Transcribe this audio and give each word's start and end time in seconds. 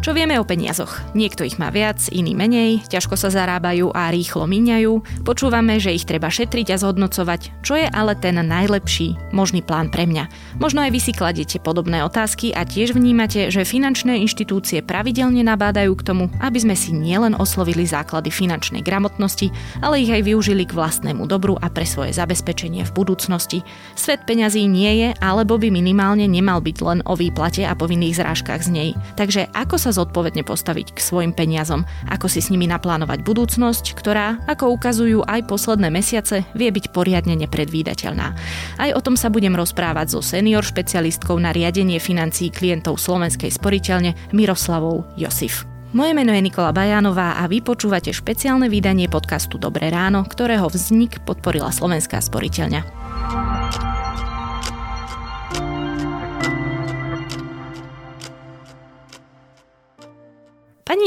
Čo 0.00 0.16
vieme 0.16 0.40
o 0.40 0.48
peniazoch? 0.48 1.12
Niekto 1.12 1.44
ich 1.44 1.60
má 1.60 1.68
viac, 1.68 2.00
iný 2.08 2.32
menej, 2.32 2.80
ťažko 2.88 3.20
sa 3.20 3.28
zarábajú 3.28 3.92
a 3.92 4.08
rýchlo 4.08 4.48
míňajú. 4.48 5.20
Počúvame, 5.28 5.76
že 5.76 5.92
ich 5.92 6.08
treba 6.08 6.32
šetriť 6.32 6.72
a 6.72 6.80
zhodnocovať, 6.80 7.60
čo 7.60 7.76
je 7.76 7.84
ale 7.84 8.16
ten 8.16 8.40
najlepší 8.40 9.20
možný 9.36 9.60
plán 9.60 9.92
pre 9.92 10.08
mňa. 10.08 10.56
Možno 10.56 10.80
aj 10.80 10.96
vy 10.96 11.00
si 11.04 11.12
kladiete 11.12 11.60
podobné 11.60 12.00
otázky 12.00 12.48
a 12.56 12.64
tiež 12.64 12.96
vnímate, 12.96 13.52
že 13.52 13.68
finančné 13.68 14.16
inštitúcie 14.24 14.80
pravidelne 14.80 15.44
nabádajú 15.44 15.92
k 16.00 16.06
tomu, 16.08 16.32
aby 16.40 16.56
sme 16.56 16.72
si 16.72 16.96
nielen 16.96 17.36
oslovili 17.36 17.84
základy 17.84 18.32
finančnej 18.32 18.80
gramotnosti, 18.80 19.52
ale 19.84 20.00
ich 20.00 20.08
aj 20.08 20.24
využili 20.24 20.64
k 20.64 20.80
vlastnému 20.80 21.28
dobru 21.28 21.60
a 21.60 21.68
pre 21.68 21.84
svoje 21.84 22.16
zabezpečenie 22.16 22.88
v 22.88 22.94
budúcnosti. 22.96 23.60
Svet 24.00 24.24
peňazí 24.24 24.64
nie 24.64 24.96
je, 25.04 25.08
alebo 25.20 25.60
by 25.60 25.68
minimálne 25.68 26.24
nemal 26.24 26.64
byť 26.64 26.76
len 26.88 27.04
o 27.04 27.12
výplate 27.12 27.68
a 27.68 27.76
povinných 27.76 28.16
zrážkach 28.16 28.64
z 28.64 28.72
nej. 28.72 28.90
Takže 29.20 29.52
ako 29.52 29.76
sa 29.76 29.89
sa 29.90 30.06
zodpovedne 30.06 30.46
postaviť 30.46 30.94
k 30.94 30.98
svojim 31.02 31.34
peniazom, 31.34 31.82
ako 32.06 32.30
si 32.30 32.38
s 32.38 32.54
nimi 32.54 32.70
naplánovať 32.70 33.26
budúcnosť, 33.26 33.98
ktorá, 33.98 34.38
ako 34.46 34.70
ukazujú 34.78 35.26
aj 35.26 35.50
posledné 35.50 35.90
mesiace, 35.90 36.46
vie 36.54 36.70
byť 36.70 36.94
poriadne 36.94 37.34
nepredvídateľná. 37.34 38.38
Aj 38.78 38.90
o 38.94 39.00
tom 39.02 39.18
sa 39.18 39.34
budem 39.34 39.58
rozprávať 39.58 40.14
so 40.14 40.22
senior 40.22 40.62
špecialistkou 40.62 41.34
na 41.42 41.50
riadenie 41.50 41.98
financií 41.98 42.54
klientov 42.54 43.02
Slovenskej 43.02 43.50
sporiteľne 43.50 44.14
Miroslavou 44.30 45.10
Josif. 45.18 45.66
Moje 45.90 46.14
meno 46.14 46.30
je 46.30 46.38
Nikola 46.38 46.70
Bajánová 46.70 47.42
a 47.42 47.50
vy 47.50 47.66
počúvate 47.66 48.14
špeciálne 48.14 48.70
vydanie 48.70 49.10
podcastu 49.10 49.58
Dobré 49.58 49.90
ráno, 49.90 50.22
ktorého 50.22 50.70
vznik 50.70 51.18
podporila 51.26 51.74
Slovenská 51.74 52.22
sporiteľňa. 52.22 53.59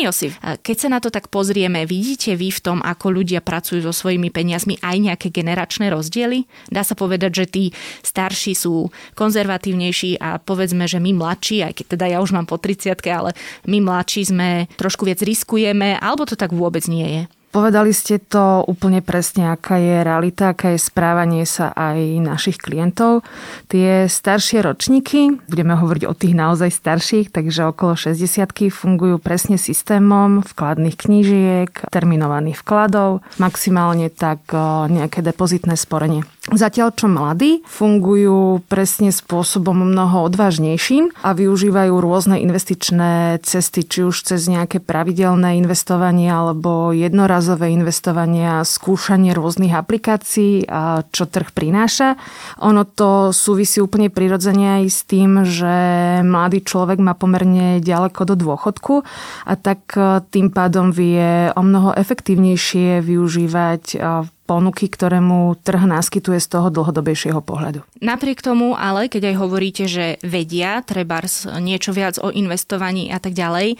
Pani 0.04 0.12
Josif, 0.12 0.36
keď 0.44 0.76
sa 0.76 0.92
na 0.92 1.00
to 1.00 1.08
tak 1.08 1.32
pozrieme, 1.32 1.88
vidíte 1.88 2.36
vy 2.36 2.52
v 2.52 2.60
tom, 2.60 2.84
ako 2.84 3.24
ľudia 3.24 3.40
pracujú 3.40 3.88
so 3.88 3.96
svojimi 3.96 4.36
peniazmi 4.36 4.76
aj 4.84 5.00
nejaké 5.00 5.32
generačné 5.32 5.88
rozdiely? 5.88 6.44
Dá 6.68 6.84
sa 6.84 6.92
povedať, 6.92 7.32
že 7.32 7.46
tí 7.48 7.64
starší 8.04 8.52
sú 8.52 8.92
konzervatívnejší 9.16 10.20
a 10.20 10.44
povedzme, 10.44 10.92
že 10.92 11.00
my 11.00 11.16
mladší, 11.16 11.64
aj 11.64 11.74
keď 11.80 11.86
teda 11.96 12.06
ja 12.12 12.18
už 12.20 12.36
mám 12.36 12.44
po 12.44 12.60
30 12.60 13.00
ale 13.16 13.32
my 13.64 13.80
mladší 13.80 14.28
sme 14.28 14.68
trošku 14.76 15.08
viac 15.08 15.24
riskujeme, 15.24 15.96
alebo 15.96 16.28
to 16.28 16.36
tak 16.36 16.52
vôbec 16.52 16.84
nie 16.92 17.08
je? 17.08 17.24
Povedali 17.54 17.94
ste 17.94 18.18
to 18.18 18.66
úplne 18.66 19.06
presne, 19.06 19.54
aká 19.54 19.78
je 19.78 20.02
realita, 20.02 20.58
aká 20.58 20.74
je 20.74 20.82
správanie 20.82 21.46
sa 21.46 21.70
aj 21.70 22.02
našich 22.18 22.58
klientov. 22.58 23.22
Tie 23.70 24.10
staršie 24.10 24.66
ročníky, 24.66 25.38
budeme 25.46 25.78
hovoriť 25.78 26.04
o 26.10 26.18
tých 26.18 26.34
naozaj 26.34 26.74
starších, 26.74 27.30
takže 27.30 27.70
okolo 27.70 27.94
60 27.94 28.74
fungujú 28.74 29.22
presne 29.22 29.62
systémom 29.62 30.42
vkladných 30.42 30.98
knížiek, 30.98 31.70
terminovaných 31.94 32.58
vkladov, 32.58 33.22
maximálne 33.38 34.10
tak 34.10 34.50
nejaké 34.90 35.22
depozitné 35.22 35.78
sporenie. 35.78 36.26
Zatiaľ 36.50 36.92
čo 36.92 37.06
mladí 37.06 37.62
fungujú 37.70 38.66
presne 38.66 39.14
spôsobom 39.14 39.94
mnoho 39.94 40.26
odvážnejším 40.28 41.22
a 41.22 41.38
využívajú 41.38 41.94
rôzne 42.02 42.42
investičné 42.42 43.38
cesty, 43.46 43.86
či 43.86 44.04
už 44.10 44.26
cez 44.26 44.50
nejaké 44.50 44.82
pravidelné 44.82 45.62
investovanie 45.62 46.34
alebo 46.34 46.92
jednorazové 46.92 47.43
investovanie 47.52 48.60
a 48.60 48.64
skúšanie 48.64 49.36
rôznych 49.36 49.76
aplikácií, 49.76 50.64
čo 51.12 51.24
trh 51.28 51.52
prináša. 51.52 52.16
Ono 52.64 52.88
to 52.88 53.36
súvisí 53.36 53.84
úplne 53.84 54.08
prirodzene 54.08 54.80
aj 54.80 54.84
s 54.88 55.00
tým, 55.04 55.44
že 55.44 55.76
mladý 56.24 56.64
človek 56.64 57.04
má 57.04 57.12
pomerne 57.18 57.84
ďaleko 57.84 58.22
do 58.32 58.36
dôchodku 58.40 59.04
a 59.44 59.54
tak 59.60 59.92
tým 60.32 60.48
pádom 60.54 60.94
vie 60.94 61.50
o 61.52 61.62
mnoho 61.66 61.92
efektívnejšie 61.98 63.04
využívať 63.04 64.00
ponuky, 64.44 64.92
ktoré 64.92 65.24
mu 65.24 65.56
trh 65.56 65.88
naskytuje 65.88 66.36
z 66.36 66.48
toho 66.52 66.68
dlhodobejšieho 66.68 67.40
pohľadu. 67.40 67.80
Napriek 68.04 68.44
tomu 68.44 68.76
ale, 68.76 69.08
keď 69.08 69.32
aj 69.32 69.36
hovoríte, 69.40 69.88
že 69.88 70.20
vedia 70.20 70.84
treba 70.84 71.24
niečo 71.64 71.96
viac 71.96 72.20
o 72.20 72.28
investovaní 72.28 73.08
a 73.08 73.24
tak 73.24 73.32
ďalej, 73.32 73.80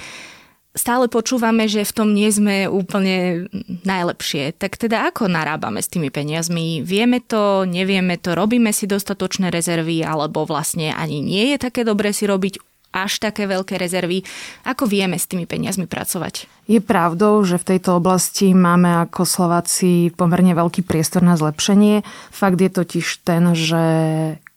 stále 0.74 1.06
počúvame, 1.06 1.70
že 1.70 1.86
v 1.86 1.96
tom 1.96 2.10
nie 2.12 2.30
sme 2.34 2.66
úplne 2.66 3.48
najlepšie. 3.86 4.58
Tak 4.58 4.82
teda 4.82 5.10
ako 5.10 5.30
narábame 5.30 5.80
s 5.80 5.90
tými 5.90 6.10
peniazmi? 6.10 6.82
Vieme 6.82 7.22
to, 7.22 7.64
nevieme 7.70 8.18
to, 8.18 8.34
robíme 8.34 8.74
si 8.74 8.90
dostatočné 8.90 9.54
rezervy, 9.54 10.02
alebo 10.02 10.44
vlastne 10.50 10.92
ani 10.92 11.22
nie 11.22 11.54
je 11.56 11.58
také 11.62 11.86
dobre 11.86 12.12
si 12.12 12.26
robiť 12.26 12.60
až 12.94 13.18
také 13.18 13.50
veľké 13.50 13.82
rezervy. 13.82 14.22
Ako 14.70 14.86
vieme 14.86 15.18
s 15.18 15.26
tými 15.26 15.50
peniazmi 15.50 15.90
pracovať? 15.90 16.46
Je 16.64 16.80
pravdou, 16.80 17.44
že 17.44 17.60
v 17.60 17.76
tejto 17.76 18.00
oblasti 18.00 18.56
máme 18.56 19.04
ako 19.04 19.28
Slováci 19.28 20.16
pomerne 20.16 20.56
veľký 20.56 20.88
priestor 20.88 21.20
na 21.20 21.36
zlepšenie. 21.36 22.08
Fakt 22.32 22.56
je 22.56 22.72
totiž 22.72 23.28
ten, 23.28 23.52
že 23.52 23.84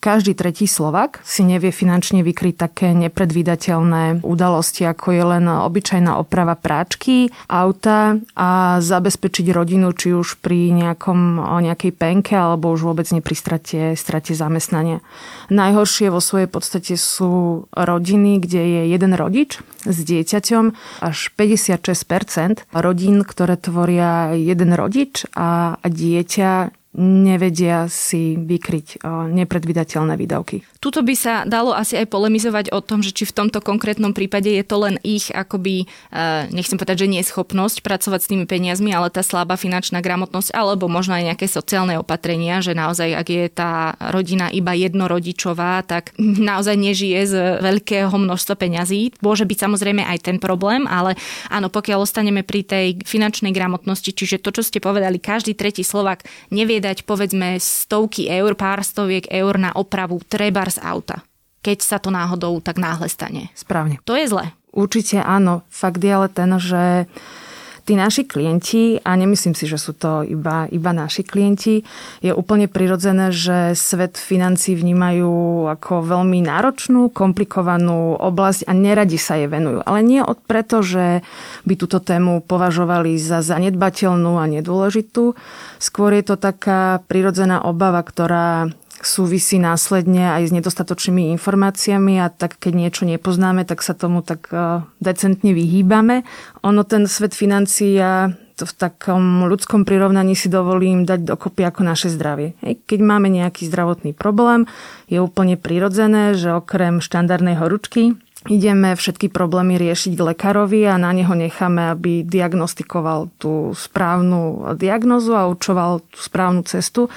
každý 0.07 0.39
tretí 0.39 0.71
Slovak 0.71 1.19
si 1.27 1.43
nevie 1.43 1.75
finančne 1.75 2.23
vykryť 2.23 2.55
také 2.55 2.95
nepredvídateľné 2.95 4.23
udalosti, 4.23 4.87
ako 4.87 5.11
je 5.11 5.25
len 5.35 5.51
obyčajná 5.51 6.15
oprava 6.23 6.55
práčky, 6.55 7.35
auta 7.51 8.15
a 8.39 8.79
zabezpečiť 8.79 9.51
rodinu, 9.51 9.91
či 9.91 10.15
už 10.15 10.39
pri 10.39 10.71
nejakom, 10.71 11.43
nejakej 11.59 11.91
penke 11.91 12.39
alebo 12.39 12.71
už 12.71 12.87
vôbec 12.87 13.11
nie 13.11 13.19
pri 13.19 13.35
strate, 13.35 13.99
strate 13.99 14.31
zamestnania. 14.31 15.03
Najhoršie 15.51 16.15
vo 16.15 16.23
svojej 16.23 16.47
podstate 16.47 16.95
sú 16.95 17.67
rodiny, 17.75 18.39
kde 18.39 18.63
je 18.63 18.83
jeden 18.95 19.11
rodič 19.11 19.59
s 19.83 19.99
dieťaťom, 20.07 20.71
až 21.03 21.35
56% 21.35 21.96
rodín, 22.77 23.25
ktoré 23.25 23.57
tvoria 23.57 24.37
jeden 24.37 24.77
rodič 24.77 25.25
a 25.33 25.81
dieťa 25.81 26.77
nevedia 26.97 27.93
si 27.93 28.41
vykryť 28.41 29.05
nepredvydateľné 29.07 30.17
výdavky. 30.17 30.65
Tuto 30.81 31.05
by 31.05 31.15
sa 31.15 31.45
dalo 31.45 31.77
asi 31.77 32.01
aj 32.01 32.09
polemizovať 32.09 32.73
o 32.73 32.81
tom, 32.81 33.05
že 33.05 33.13
či 33.13 33.29
v 33.29 33.37
tomto 33.37 33.61
konkrétnom 33.61 34.17
prípade 34.17 34.49
je 34.49 34.65
to 34.65 34.81
len 34.81 34.97
ich 35.05 35.29
akoby, 35.29 35.85
e, 35.85 35.87
nechcem 36.57 36.81
povedať, 36.81 37.05
že 37.05 37.13
neschopnosť 37.21 37.85
pracovať 37.85 38.21
s 38.25 38.31
tými 38.33 38.45
peniazmi, 38.49 38.97
ale 38.97 39.13
tá 39.13 39.21
slabá 39.21 39.61
finančná 39.61 40.01
gramotnosť, 40.01 40.57
alebo 40.57 40.89
možno 40.89 41.21
aj 41.21 41.35
nejaké 41.35 41.47
sociálne 41.51 42.01
opatrenia, 42.01 42.65
že 42.65 42.73
naozaj, 42.73 43.13
ak 43.13 43.29
je 43.29 43.45
tá 43.53 43.99
rodina 44.15 44.49
iba 44.49 44.73
jednorodičová, 44.73 45.85
tak 45.85 46.17
naozaj 46.51 46.81
nežije 46.81 47.21
z 47.29 47.35
veľkého 47.61 48.15
množstva 48.15 48.57
peňazí. 48.57 49.21
Môže 49.21 49.45
byť 49.45 49.59
samozrejme 49.69 50.01
aj 50.01 50.33
ten 50.33 50.37
problém, 50.41 50.89
ale 50.89 51.19
áno, 51.53 51.69
pokiaľ 51.69 52.09
ostaneme 52.09 52.41
pri 52.41 52.65
tej 52.65 52.87
finančnej 53.05 53.53
gramotnosti, 53.53 54.17
čiže 54.17 54.41
to, 54.41 54.55
čo 54.55 54.63
ste 54.65 54.81
povedali, 54.81 55.21
každý 55.21 55.53
tretí 55.53 55.85
Slovak 55.85 56.25
nevie 56.49 56.86
dať 56.87 57.03
povedzme 57.03 57.59
stovky 57.59 58.31
eur, 58.31 58.55
pár 58.55 58.87
stoviek 58.87 59.27
eur 59.27 59.59
na 59.59 59.75
opravu 59.75 60.23
treba 60.23 60.63
z 60.71 60.79
auta 60.81 61.27
keď 61.67 61.83
sa 61.83 61.99
to 61.99 62.15
náhodou 62.15 62.63
tak 62.63 62.79
náhle 62.79 63.11
stane. 63.11 63.51
Správne. 63.59 63.99
To 64.07 64.15
je 64.15 64.31
zle. 64.31 64.55
Určite 64.71 65.19
áno. 65.19 65.67
Fakt 65.67 65.99
je 65.99 66.15
ale 66.15 66.31
ten, 66.31 66.47
že 66.63 67.11
tí 67.87 67.95
naši 67.95 68.27
klienti, 68.27 68.99
a 68.99 69.15
nemyslím 69.15 69.55
si, 69.55 69.71
že 69.71 69.79
sú 69.79 69.95
to 69.95 70.27
iba, 70.27 70.67
iba 70.75 70.91
naši 70.91 71.23
klienti, 71.23 71.87
je 72.19 72.35
úplne 72.35 72.67
prirodzené, 72.67 73.31
že 73.31 73.79
svet 73.79 74.19
financí 74.19 74.75
vnímajú 74.75 75.71
ako 75.71 76.03
veľmi 76.03 76.43
náročnú, 76.43 77.15
komplikovanú 77.15 78.19
oblasť 78.19 78.67
a 78.67 78.75
neradi 78.75 79.17
sa 79.17 79.39
jej 79.39 79.47
venujú. 79.47 79.87
Ale 79.87 80.03
nie 80.03 80.19
od 80.19 80.43
preto, 80.43 80.83
že 80.83 81.23
by 81.63 81.75
túto 81.79 82.03
tému 82.03 82.43
považovali 82.43 83.15
za 83.23 83.39
zanedbateľnú 83.47 84.35
a 84.35 84.51
nedôležitú. 84.51 85.39
Skôr 85.79 86.11
je 86.19 86.25
to 86.27 86.35
taká 86.35 86.99
prirodzená 87.07 87.63
obava, 87.63 88.03
ktorá 88.03 88.75
súvisí 89.07 89.63
následne 89.63 90.35
aj 90.35 90.51
s 90.51 90.53
nedostatočnými 90.53 91.31
informáciami 91.39 92.19
a 92.19 92.27
tak 92.29 92.59
keď 92.59 92.73
niečo 92.75 93.03
nepoznáme, 93.07 93.63
tak 93.63 93.81
sa 93.87 93.95
tomu 93.95 94.27
tak 94.27 94.51
e, 94.51 94.83
decentne 94.99 95.55
vyhýbame. 95.55 96.27
Ono 96.67 96.83
ten 96.83 97.07
svet 97.07 97.33
financií 97.33 98.03
to 98.57 98.65
v 98.65 98.73
takom 98.73 99.45
ľudskom 99.53 99.85
prirovnaní 99.85 100.33
si 100.33 100.49
dovolím 100.49 101.05
dať 101.05 101.29
dokopy 101.29 101.69
ako 101.69 101.81
naše 101.85 102.09
zdravie. 102.09 102.57
Keď 102.65 103.01
máme 103.05 103.29
nejaký 103.29 103.69
zdravotný 103.69 104.17
problém, 104.17 104.65
je 105.13 105.21
úplne 105.21 105.61
prirodzené, 105.61 106.33
že 106.33 106.57
okrem 106.57 107.05
štandardnej 107.05 107.61
horúčky 107.61 108.17
ideme 108.49 108.95
všetky 108.97 109.29
problémy 109.29 109.77
riešiť 109.77 110.13
k 110.17 110.25
lekárovi 110.33 110.89
a 110.89 110.97
na 110.97 111.13
neho 111.13 111.35
necháme, 111.35 111.93
aby 111.93 112.25
diagnostikoval 112.25 113.29
tú 113.37 113.77
správnu 113.77 114.73
diagnozu 114.79 115.35
a 115.37 115.51
určoval 115.51 116.01
tú 116.09 116.19
správnu 116.19 116.65
cestu 116.65 117.13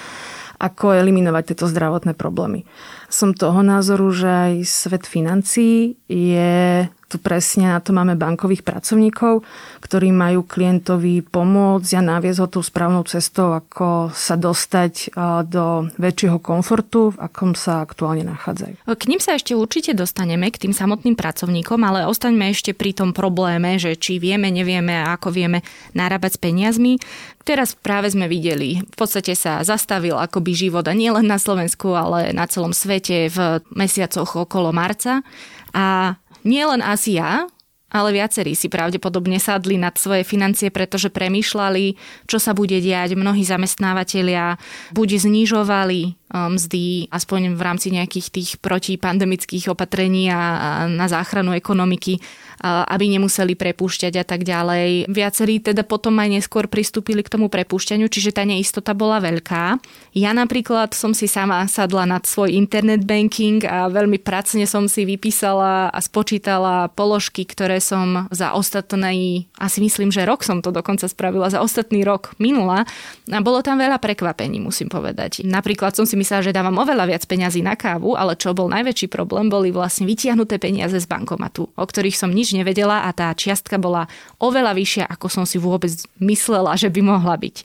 ako 0.60 0.92
eliminovať 0.92 1.56
tieto 1.56 1.66
zdravotné 1.72 2.14
problémy. 2.14 2.68
Som 3.08 3.32
toho 3.32 3.64
názoru, 3.64 4.12
že 4.12 4.28
aj 4.28 4.54
svet 4.68 5.04
financií 5.08 5.96
je 6.12 6.86
Tu 7.10 7.18
presne 7.18 7.74
na 7.74 7.82
to 7.82 7.90
máme 7.90 8.14
bankových 8.14 8.62
pracovníkov, 8.62 9.42
ktorí 9.82 10.14
majú 10.14 10.46
klientovi 10.46 11.26
pomôcť 11.26 11.98
a 11.98 12.02
naviesť 12.06 12.40
ho 12.46 12.48
tú 12.54 12.62
správnou 12.62 13.02
cestou, 13.10 13.58
ako 13.58 14.14
sa 14.14 14.38
dostať 14.38 15.18
do 15.50 15.90
väčšieho 15.98 16.38
komfortu, 16.38 17.18
v 17.18 17.18
akom 17.18 17.58
sa 17.58 17.82
aktuálne 17.82 18.30
nachádzajú. 18.30 18.86
K 18.86 19.04
ním 19.10 19.18
sa 19.18 19.34
ešte 19.34 19.58
určite 19.58 19.98
dostaneme, 19.98 20.54
k 20.54 20.70
tým 20.70 20.74
samotným 20.78 21.18
pracovníkom, 21.18 21.82
ale 21.82 22.06
ostaňme 22.06 22.54
ešte 22.54 22.78
pri 22.78 22.94
tom 22.94 23.10
probléme, 23.10 23.82
že 23.82 23.98
či 23.98 24.22
vieme, 24.22 24.54
nevieme 24.54 24.94
a 24.94 25.18
ako 25.18 25.34
vieme 25.34 25.66
narábať 25.98 26.38
s 26.38 26.40
peniazmi. 26.46 27.02
Teraz 27.42 27.74
práve 27.74 28.14
sme 28.14 28.30
videli, 28.30 28.86
v 28.86 28.96
podstate 28.96 29.34
sa 29.34 29.66
zastavil 29.66 30.14
akoby 30.14 30.54
život 30.54 30.86
a 30.86 30.94
nie 30.94 31.10
len 31.10 31.26
na 31.26 31.42
Slovensku, 31.42 31.98
ale 31.98 32.30
na 32.38 32.46
celom 32.46 32.70
svete 32.70 33.34
v 33.34 33.66
mesiacoch 33.74 34.46
okolo 34.46 34.70
marca. 34.70 35.26
A 35.74 36.18
nie 36.44 36.66
len 36.66 36.82
asi 36.82 37.14
ja, 37.14 37.48
ale 37.90 38.14
viacerí 38.14 38.54
si 38.54 38.70
pravdepodobne 38.70 39.42
sadli 39.42 39.76
nad 39.76 39.98
svoje 39.98 40.22
financie, 40.22 40.70
pretože 40.70 41.10
premýšľali, 41.10 41.98
čo 42.30 42.38
sa 42.38 42.54
bude 42.54 42.78
diať. 42.78 43.18
Mnohí 43.18 43.42
zamestnávateľia 43.42 44.62
buď 44.94 45.10
znižovali 45.26 46.02
e, 46.06 46.10
mzdy, 46.34 47.10
aspoň 47.10 47.58
v 47.58 47.62
rámci 47.62 47.88
nejakých 47.90 48.28
tých 48.30 48.50
protipandemických 48.62 49.74
opatrení 49.74 50.30
a 50.30 50.86
na 50.86 51.10
záchranu 51.10 51.58
ekonomiky, 51.58 52.22
aby 52.66 53.06
nemuseli 53.08 53.56
prepúšťať 53.56 54.14
a 54.20 54.26
tak 54.28 54.44
ďalej. 54.44 55.08
Viacerí 55.08 55.64
teda 55.64 55.88
potom 55.88 56.20
aj 56.20 56.44
neskôr 56.44 56.68
pristúpili 56.68 57.24
k 57.24 57.32
tomu 57.32 57.48
prepúšťaniu, 57.48 58.12
čiže 58.12 58.36
tá 58.36 58.44
neistota 58.44 58.92
bola 58.92 59.24
veľká. 59.24 59.80
Ja 60.12 60.36
napríklad 60.36 60.92
som 60.92 61.16
si 61.16 61.32
sama 61.32 61.64
sadla 61.72 62.04
nad 62.04 62.28
svoj 62.28 62.52
internet 62.52 63.08
banking 63.08 63.64
a 63.64 63.88
veľmi 63.88 64.20
pracne 64.20 64.68
som 64.68 64.92
si 64.92 65.08
vypísala 65.08 65.88
a 65.88 66.00
spočítala 66.04 66.92
položky, 66.92 67.48
ktoré 67.48 67.79
som 67.84 68.28
za 68.32 68.54
ostatný, 68.56 69.48
asi 69.58 69.80
myslím, 69.82 70.14
že 70.14 70.28
rok 70.28 70.46
som 70.46 70.64
to 70.64 70.72
dokonca 70.72 71.08
spravila, 71.08 71.52
za 71.52 71.60
ostatný 71.60 72.04
rok 72.04 72.36
minula 72.38 72.86
a 73.32 73.40
bolo 73.42 73.60
tam 73.60 73.80
veľa 73.80 73.98
prekvapení, 74.00 74.62
musím 74.62 74.88
povedať. 74.88 75.44
Napríklad 75.44 75.96
som 75.96 76.08
si 76.08 76.16
myslela, 76.16 76.46
že 76.46 76.56
dávam 76.56 76.78
oveľa 76.78 77.10
viac 77.10 77.24
peňazí 77.26 77.64
na 77.64 77.74
kávu, 77.74 78.16
ale 78.16 78.38
čo 78.38 78.56
bol 78.56 78.72
najväčší 78.72 79.12
problém, 79.12 79.48
boli 79.52 79.74
vlastne 79.74 80.06
vytiahnuté 80.08 80.62
peniaze 80.62 81.00
z 81.00 81.08
bankomatu, 81.08 81.72
o 81.74 81.86
ktorých 81.86 82.16
som 82.16 82.32
nič 82.32 82.54
nevedela 82.54 83.08
a 83.08 83.10
tá 83.12 83.32
čiastka 83.34 83.82
bola 83.82 84.06
oveľa 84.38 84.76
vyššia, 84.78 85.04
ako 85.10 85.28
som 85.32 85.44
si 85.48 85.58
vôbec 85.58 85.92
myslela, 86.22 86.78
že 86.78 86.92
by 86.94 87.02
mohla 87.04 87.36
byť. 87.36 87.56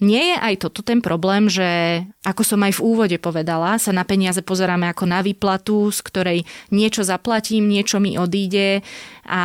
Nie 0.00 0.32
je 0.32 0.36
aj 0.40 0.54
toto 0.64 0.80
ten 0.80 1.04
problém, 1.04 1.52
že 1.52 2.00
ako 2.24 2.40
som 2.40 2.60
aj 2.64 2.80
v 2.80 2.84
úvode 2.84 3.16
povedala, 3.20 3.76
sa 3.76 3.92
na 3.92 4.00
peniaze 4.00 4.40
pozeráme 4.40 4.88
ako 4.88 5.04
na 5.04 5.20
výplatu, 5.20 5.92
z 5.92 6.00
ktorej 6.00 6.38
niečo 6.72 7.04
zaplatím, 7.04 7.68
niečo 7.68 8.00
mi 8.00 8.16
odíde 8.16 8.80
a 9.28 9.44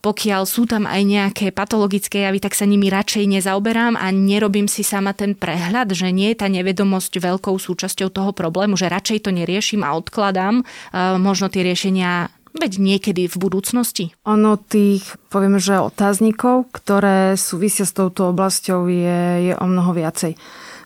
pokiaľ 0.00 0.42
sú 0.44 0.68
tam 0.68 0.84
aj 0.84 1.00
nejaké 1.04 1.46
patologické 1.50 2.28
javy, 2.28 2.40
tak 2.40 2.52
sa 2.52 2.68
nimi 2.68 2.92
radšej 2.92 3.24
nezaoberám 3.24 3.96
a 3.96 4.12
nerobím 4.12 4.68
si 4.68 4.84
sama 4.84 5.16
ten 5.16 5.32
prehľad, 5.32 5.92
že 5.96 6.12
nie 6.12 6.32
je 6.32 6.40
tá 6.40 6.48
nevedomosť 6.50 7.20
veľkou 7.20 7.56
súčasťou 7.56 8.08
toho 8.12 8.30
problému, 8.36 8.76
že 8.76 8.92
radšej 8.92 9.24
to 9.24 9.30
neriešim 9.32 9.80
a 9.82 9.96
odkladám 9.96 10.62
uh, 10.62 11.16
možno 11.16 11.48
tie 11.48 11.64
riešenia 11.64 12.28
veď 12.54 12.72
niekedy 12.78 13.26
v 13.26 13.36
budúcnosti? 13.36 14.14
Ono 14.24 14.54
tých, 14.56 15.18
poviem, 15.28 15.58
že 15.58 15.82
otáznikov, 15.82 16.70
ktoré 16.70 17.34
súvisia 17.34 17.82
s 17.84 17.92
touto 17.92 18.30
oblasťou 18.30 18.86
je, 18.86 19.20
je 19.50 19.54
o 19.58 19.66
mnoho 19.66 19.90
viacej. 19.92 20.38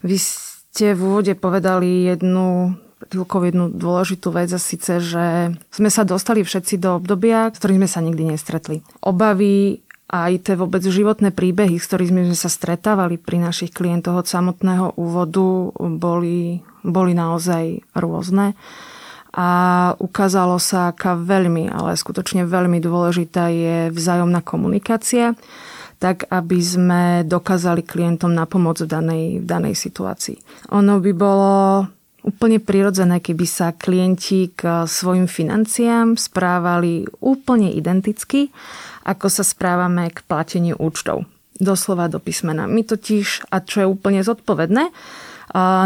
Vy 0.02 0.16
ste 0.18 0.96
v 0.96 1.00
úvode 1.04 1.36
povedali 1.36 2.08
jednu 2.08 2.78
chvíľkou 3.06 3.40
jednu 3.46 3.70
dôležitú 3.70 4.34
vec 4.34 4.50
a 4.50 4.60
síce, 4.60 4.98
že 4.98 5.54
sme 5.70 5.90
sa 5.90 6.02
dostali 6.02 6.42
všetci 6.42 6.82
do 6.82 6.98
obdobia, 6.98 7.54
s 7.54 7.58
ktorým 7.62 7.84
sme 7.84 7.88
sa 7.90 8.00
nikdy 8.02 8.34
nestretli. 8.34 8.82
Obavy 9.00 9.78
aj 10.08 10.48
tie 10.48 10.54
vôbec 10.56 10.80
životné 10.80 11.30
príbehy, 11.30 11.76
s 11.76 11.86
ktorými 11.86 12.32
sme 12.32 12.38
sa 12.38 12.48
stretávali 12.48 13.20
pri 13.20 13.44
našich 13.44 13.76
klientoch 13.76 14.24
od 14.24 14.26
samotného 14.26 14.96
úvodu, 14.96 15.70
boli, 15.76 16.64
boli 16.80 17.12
naozaj 17.12 17.84
rôzne 17.92 18.56
a 19.36 19.48
ukázalo 20.00 20.56
sa, 20.56 20.90
aká 20.90 21.12
veľmi, 21.12 21.68
ale 21.68 22.00
skutočne 22.00 22.48
veľmi 22.48 22.80
dôležitá 22.80 23.52
je 23.52 23.76
vzájomná 23.92 24.40
komunikácia, 24.40 25.36
tak 26.00 26.24
aby 26.32 26.58
sme 26.62 27.02
dokázali 27.28 27.84
klientom 27.84 28.32
napomôcť 28.32 28.82
v 28.86 28.88
danej, 28.88 29.24
v 29.42 29.46
danej 29.46 29.74
situácii. 29.76 30.40
Ono 30.72 30.96
by 31.02 31.12
bolo 31.12 31.52
úplne 32.26 32.58
prirodzené, 32.58 33.22
keby 33.22 33.46
sa 33.48 33.72
klienti 33.72 34.52
k 34.52 34.84
svojim 34.84 35.30
financiám 35.30 36.18
správali 36.18 37.06
úplne 37.22 37.72
identicky, 37.72 38.50
ako 39.08 39.26
sa 39.32 39.46
správame 39.46 40.12
k 40.12 40.20
plateniu 40.26 40.76
účtov. 40.76 41.24
Doslova 41.58 42.06
do 42.06 42.22
písmena. 42.22 42.70
My 42.70 42.86
totiž, 42.86 43.50
a 43.50 43.58
čo 43.64 43.82
je 43.82 43.90
úplne 43.90 44.22
zodpovedné, 44.22 44.94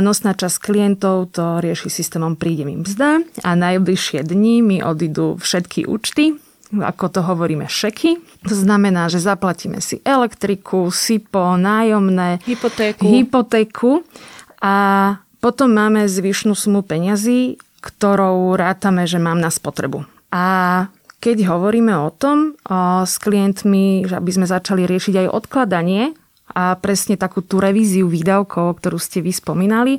nosná 0.02 0.34
časť 0.34 0.58
klientov 0.58 1.38
to 1.38 1.62
rieši 1.62 1.86
systémom 1.86 2.34
príde 2.34 2.66
mi 2.66 2.74
mzda 2.74 3.22
a 3.46 3.50
najbližšie 3.54 4.26
dni 4.26 4.58
mi 4.58 4.76
odídu 4.82 5.38
všetky 5.38 5.86
účty, 5.86 6.34
ako 6.72 7.04
to 7.12 7.20
hovoríme, 7.22 7.70
šeky. 7.70 8.18
To 8.48 8.54
znamená, 8.58 9.06
že 9.06 9.22
zaplatíme 9.22 9.78
si 9.78 10.02
elektriku, 10.02 10.90
SIPO, 10.90 11.60
nájomné, 11.60 12.42
hypotéku. 12.42 13.06
hypotéku 13.06 14.02
a 14.58 14.74
potom 15.42 15.74
máme 15.74 16.06
zvyšnú 16.06 16.54
sumu 16.54 16.86
peňazí, 16.86 17.58
ktorou 17.82 18.54
rátame, 18.54 19.10
že 19.10 19.18
mám 19.18 19.42
na 19.42 19.50
spotrebu. 19.50 20.06
A 20.30 20.86
keď 21.18 21.50
hovoríme 21.50 21.92
o 21.98 22.14
tom 22.14 22.54
o, 22.62 23.02
s 23.02 23.18
klientmi, 23.18 24.06
že 24.06 24.22
aby 24.22 24.30
sme 24.30 24.46
začali 24.46 24.86
riešiť 24.86 25.26
aj 25.26 25.32
odkladanie 25.34 26.14
a 26.54 26.78
presne 26.78 27.18
takú 27.18 27.42
tú 27.42 27.58
revíziu 27.58 28.06
výdavkov, 28.06 28.78
ktorú 28.78 29.02
ste 29.02 29.18
vy 29.18 29.34
spomínali, 29.34 29.98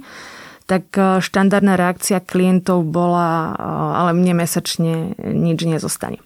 tak 0.64 0.92
e, 0.96 1.20
štandardná 1.20 1.76
reakcia 1.76 2.24
klientov 2.24 2.88
bola, 2.88 3.52
e, 3.52 3.64
ale 4.00 4.12
mne 4.16 4.44
mesačne 4.44 5.16
nič 5.20 5.60
nezostane. 5.68 6.24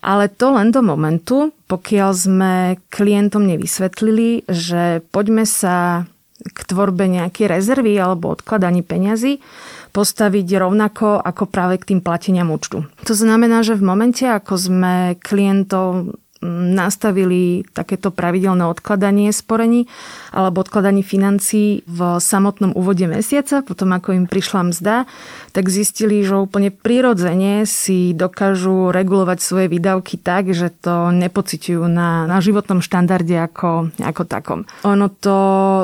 Ale 0.00 0.32
to 0.32 0.56
len 0.56 0.72
do 0.72 0.80
momentu, 0.80 1.52
pokiaľ 1.68 2.10
sme 2.16 2.52
klientom 2.88 3.44
nevysvetlili, 3.44 4.48
že 4.48 5.04
poďme 5.12 5.44
sa 5.44 6.08
k 6.40 6.58
tvorbe 6.64 7.04
nejakej 7.06 7.46
rezervy 7.46 7.96
alebo 8.00 8.32
odkladaní 8.32 8.80
peňazí 8.80 9.44
postaviť 9.90 10.46
rovnako 10.56 11.20
ako 11.20 11.44
práve 11.50 11.82
k 11.82 11.94
tým 11.94 12.00
plateniam 12.00 12.48
účtu. 12.48 12.86
To 13.04 13.14
znamená, 13.14 13.60
že 13.66 13.76
v 13.76 13.84
momente, 13.84 14.24
ako 14.24 14.54
sme 14.56 14.94
klientov 15.20 16.16
nastavili 16.48 17.68
takéto 17.76 18.08
pravidelné 18.08 18.64
odkladanie 18.64 19.28
sporení 19.28 19.84
alebo 20.32 20.64
odkladanie 20.64 21.04
financií 21.04 21.84
v 21.84 22.16
samotnom 22.16 22.72
úvode 22.72 23.04
mesiaca, 23.04 23.60
potom 23.60 23.92
ako 23.92 24.16
im 24.16 24.24
prišla 24.24 24.72
mzda, 24.72 25.04
tak 25.52 25.68
zistili, 25.68 26.24
že 26.24 26.40
úplne 26.40 26.72
prirodzene 26.72 27.68
si 27.68 28.16
dokážu 28.16 28.88
regulovať 28.88 29.38
svoje 29.44 29.66
výdavky 29.68 30.16
tak, 30.16 30.56
že 30.56 30.72
to 30.72 31.12
nepociťujú 31.12 31.84
na, 31.84 32.24
na 32.24 32.40
životnom 32.40 32.80
štandarde 32.80 33.36
ako, 33.36 33.92
ako 34.00 34.22
takom. 34.24 34.60
Ono 34.88 35.12
to 35.12 35.36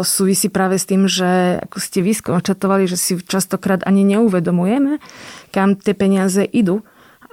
súvisí 0.09 0.49
práve 0.49 0.81
s 0.81 0.89
tým, 0.89 1.05
že 1.05 1.61
ako 1.69 1.77
ste 1.85 2.01
vy 2.01 2.17
skonštatovali, 2.17 2.89
že 2.89 2.97
si 2.97 3.13
častokrát 3.21 3.85
ani 3.85 4.09
neuvedomujeme, 4.09 5.05
kam 5.53 5.77
tie 5.77 5.93
peniaze 5.93 6.41
idú 6.49 6.81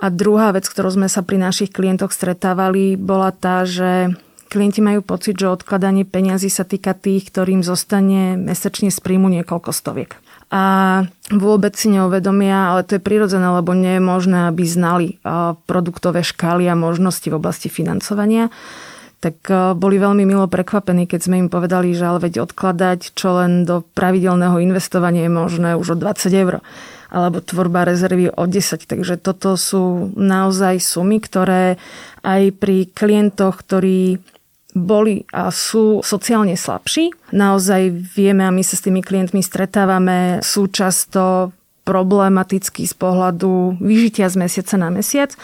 a 0.01 0.07
druhá 0.09 0.53
vec, 0.55 0.65
ktorú 0.65 0.89
sme 0.93 1.07
sa 1.11 1.21
pri 1.21 1.37
našich 1.37 1.69
klientoch 1.69 2.13
stretávali, 2.15 2.95
bola 2.95 3.29
tá, 3.35 3.67
že 3.67 4.13
klienti 4.53 4.85
majú 4.85 5.01
pocit, 5.01 5.33
že 5.33 5.49
odkladanie 5.49 6.05
peňazí 6.05 6.49
sa 6.49 6.61
týka 6.61 6.93
tých, 6.93 7.33
ktorým 7.33 7.65
zostane 7.65 8.37
mesačne 8.37 8.93
z 8.93 8.99
príjmu 9.01 9.29
niekoľko 9.41 9.73
stoviek. 9.73 10.13
A 10.53 10.63
vôbec 11.33 11.73
si 11.73 11.89
neuvedomia, 11.89 12.69
ale 12.69 12.85
to 12.85 13.01
je 13.01 13.01
prirodzené, 13.01 13.49
lebo 13.49 13.73
nie 13.73 13.97
je 13.97 14.03
možné, 14.05 14.53
aby 14.53 14.61
znali 14.69 15.07
produktové 15.65 16.21
škály 16.21 16.69
a 16.69 16.77
možnosti 16.77 17.25
v 17.25 17.37
oblasti 17.41 17.73
financovania 17.73 18.53
tak 19.23 19.39
boli 19.79 20.03
veľmi 20.03 20.27
milo 20.27 20.51
prekvapení, 20.51 21.07
keď 21.07 21.19
sme 21.23 21.39
im 21.39 21.47
povedali, 21.47 21.95
že 21.95 22.03
ale 22.03 22.19
veď 22.19 22.43
odkladať 22.43 23.15
čo 23.15 23.39
len 23.39 23.63
do 23.63 23.87
pravidelného 23.95 24.59
investovania 24.59 25.23
je 25.23 25.31
možné 25.31 25.69
už 25.79 25.95
o 25.95 25.97
20 25.97 26.27
eur 26.27 26.59
alebo 27.13 27.45
tvorba 27.45 27.85
rezervy 27.85 28.33
o 28.33 28.43
10. 28.49 28.89
Takže 28.89 29.21
toto 29.21 29.53
sú 29.53 30.09
naozaj 30.17 30.81
sumy, 30.81 31.21
ktoré 31.21 31.77
aj 32.25 32.57
pri 32.57 32.89
klientoch, 32.89 33.61
ktorí 33.61 34.17
boli 34.73 35.29
a 35.29 35.53
sú 35.53 36.01
sociálne 36.01 36.57
slabší. 36.57 37.13
Naozaj 37.29 37.93
vieme 38.17 38.41
a 38.43 38.51
my 38.51 38.65
sa 38.65 38.73
s 38.73 38.83
tými 38.83 39.05
klientmi 39.05 39.45
stretávame, 39.45 40.41
sú 40.41 40.65
často 40.73 41.53
problematický 41.83 42.87
z 42.87 42.95
pohľadu 42.95 43.77
vyžitia 43.77 44.31
z 44.31 44.39
mesiaca 44.39 44.75
na 44.79 44.89
mesiac, 44.89 45.35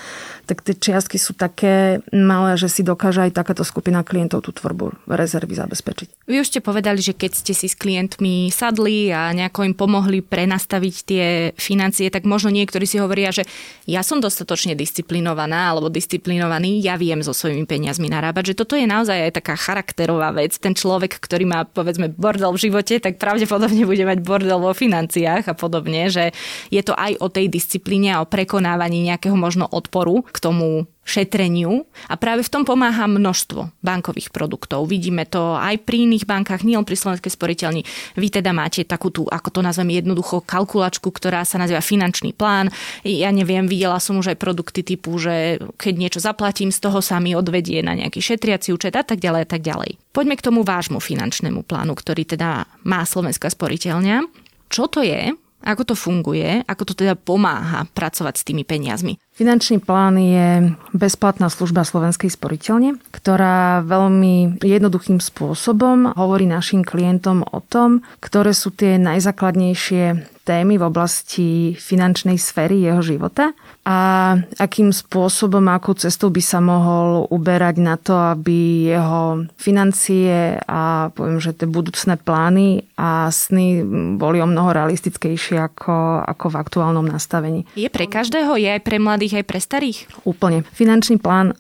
tak 0.50 0.66
tie 0.66 0.74
čiastky 0.74 1.22
sú 1.22 1.38
také 1.38 2.02
malé, 2.10 2.58
že 2.58 2.66
si 2.66 2.82
dokáže 2.82 3.30
aj 3.30 3.38
takáto 3.38 3.62
skupina 3.62 4.02
klientov 4.02 4.42
tú 4.42 4.50
tvorbu 4.50 5.06
rezervy 5.06 5.54
zabezpečiť. 5.54 6.26
Vy 6.26 6.42
už 6.42 6.50
ste 6.50 6.66
povedali, 6.66 6.98
že 6.98 7.14
keď 7.14 7.38
ste 7.38 7.54
si 7.54 7.70
s 7.70 7.78
klientmi 7.78 8.50
sadli 8.50 9.14
a 9.14 9.30
nejako 9.30 9.70
im 9.70 9.78
pomohli 9.78 10.26
prenastaviť 10.26 10.96
tie 11.06 11.26
financie, 11.54 12.10
tak 12.10 12.26
možno 12.26 12.50
niektorí 12.50 12.90
si 12.90 12.98
hovoria, 12.98 13.30
že 13.30 13.46
ja 13.86 14.02
som 14.02 14.18
dostatočne 14.18 14.74
disciplinovaná 14.74 15.70
alebo 15.70 15.94
disciplinovaný, 15.94 16.82
ja 16.82 16.98
viem 16.98 17.22
so 17.22 17.30
svojimi 17.30 17.70
peniazmi 17.70 18.10
narábať, 18.10 18.54
že 18.54 18.58
toto 18.58 18.74
je 18.74 18.90
naozaj 18.90 19.30
aj 19.30 19.38
taká 19.38 19.54
charakterová 19.54 20.34
vec. 20.34 20.58
Ten 20.58 20.74
človek, 20.74 21.22
ktorý 21.22 21.46
má 21.46 21.70
povedzme 21.70 22.10
bordel 22.10 22.50
v 22.58 22.72
živote, 22.72 22.98
tak 22.98 23.22
pravdepodobne 23.22 23.86
bude 23.86 24.02
mať 24.02 24.26
bordel 24.26 24.58
vo 24.58 24.74
financiách 24.74 25.46
a 25.46 25.54
podobne, 25.54 26.10
že 26.10 26.34
je 26.74 26.82
to 26.82 26.98
aj 26.98 27.22
o 27.22 27.30
tej 27.30 27.52
disciplíne 27.54 28.18
a 28.18 28.24
o 28.24 28.30
prekonávaní 28.30 29.06
nejakého 29.06 29.38
možno 29.38 29.68
odporu 29.70 30.26
tomu 30.40 30.88
šetreniu 31.10 31.90
a 32.06 32.14
práve 32.22 32.46
v 32.46 32.52
tom 32.54 32.64
pomáha 32.64 33.10
množstvo 33.10 33.82
bankových 33.82 34.30
produktov. 34.30 34.86
Vidíme 34.86 35.26
to 35.26 35.58
aj 35.58 35.82
pri 35.82 36.06
iných 36.06 36.30
bankách, 36.30 36.62
nielen 36.62 36.86
pri 36.86 36.94
Slovenskej 36.94 37.34
sporiteľni. 37.34 37.82
Vy 38.14 38.28
teda 38.30 38.54
máte 38.54 38.86
takú 38.86 39.10
tú, 39.10 39.26
ako 39.26 39.50
to 39.50 39.60
nazvem, 39.66 39.90
jednoducho 39.90 40.46
kalkulačku, 40.46 41.10
ktorá 41.10 41.42
sa 41.44 41.58
nazýva 41.58 41.82
finančný 41.82 42.38
plán. 42.38 42.70
Ja 43.02 43.34
neviem, 43.34 43.66
videla 43.66 43.98
som 43.98 44.22
už 44.22 44.38
aj 44.38 44.42
produkty 44.42 44.86
typu, 44.86 45.18
že 45.18 45.58
keď 45.82 45.94
niečo 45.98 46.20
zaplatím, 46.22 46.70
z 46.70 46.78
toho 46.78 47.02
sa 47.02 47.18
mi 47.18 47.34
odvedie 47.34 47.82
na 47.82 47.98
nejaký 47.98 48.22
šetriaci 48.22 48.70
účet 48.70 48.94
a 48.94 49.02
tak 49.02 49.18
ďalej 49.18 49.42
a 49.44 49.50
tak 49.50 49.66
ďalej. 49.66 49.98
Poďme 50.14 50.38
k 50.38 50.46
tomu 50.46 50.62
vášmu 50.62 51.02
finančnému 51.02 51.66
plánu, 51.66 51.98
ktorý 51.98 52.30
teda 52.30 52.70
má 52.86 53.02
Slovenská 53.02 53.50
sporiteľňa. 53.50 54.30
Čo 54.70 54.86
to 54.86 55.02
je? 55.02 55.34
Ako 55.60 55.84
to 55.84 55.96
funguje? 55.96 56.64
Ako 56.64 56.88
to 56.88 56.94
teda 56.96 57.20
pomáha 57.20 57.84
pracovať 57.92 58.36
s 58.40 58.48
tými 58.48 58.64
peniazmi? 58.64 59.20
Finančný 59.40 59.80
plán 59.80 60.20
je 60.20 60.76
bezplatná 60.92 61.48
služba 61.48 61.88
Slovenskej 61.88 62.28
sporiteľne, 62.28 63.00
ktorá 63.16 63.80
veľmi 63.88 64.60
jednoduchým 64.60 65.24
spôsobom 65.24 66.12
hovorí 66.12 66.44
našim 66.44 66.84
klientom 66.84 67.48
o 67.48 67.64
tom, 67.64 68.04
ktoré 68.20 68.52
sú 68.52 68.76
tie 68.76 69.00
najzákladnejšie 69.00 70.28
témy 70.50 70.82
v 70.82 70.88
oblasti 70.90 71.78
finančnej 71.78 72.42
sféry 72.42 72.82
jeho 72.82 73.06
života 73.06 73.54
a 73.86 74.34
akým 74.58 74.90
spôsobom, 74.90 75.62
akou 75.70 75.94
cestou 75.94 76.34
by 76.34 76.42
sa 76.42 76.58
mohol 76.58 77.30
uberať 77.30 77.76
na 77.78 78.02
to, 78.02 78.18
aby 78.18 78.90
jeho 78.90 79.46
financie 79.62 80.58
a 80.66 81.14
poviem, 81.14 81.38
že 81.38 81.54
tie 81.54 81.70
budúcné 81.70 82.18
plány 82.18 82.82
a 82.98 83.30
sny 83.30 83.86
boli 84.18 84.42
o 84.42 84.50
mnoho 84.50 84.74
realistickejšie 84.74 85.62
ako, 85.62 86.26
ako 86.26 86.46
v 86.50 86.60
aktuálnom 86.66 87.06
nastavení. 87.06 87.70
Je 87.78 87.90
pre 87.94 88.10
každého? 88.10 88.58
Je 88.58 88.74
aj 88.74 88.82
pre 88.82 88.98
mladých, 88.98 89.29
aj 89.38 89.46
pre 89.46 89.60
starých? 89.62 90.10
Úplne. 90.26 90.66
Finančný 90.74 91.22
plán 91.22 91.54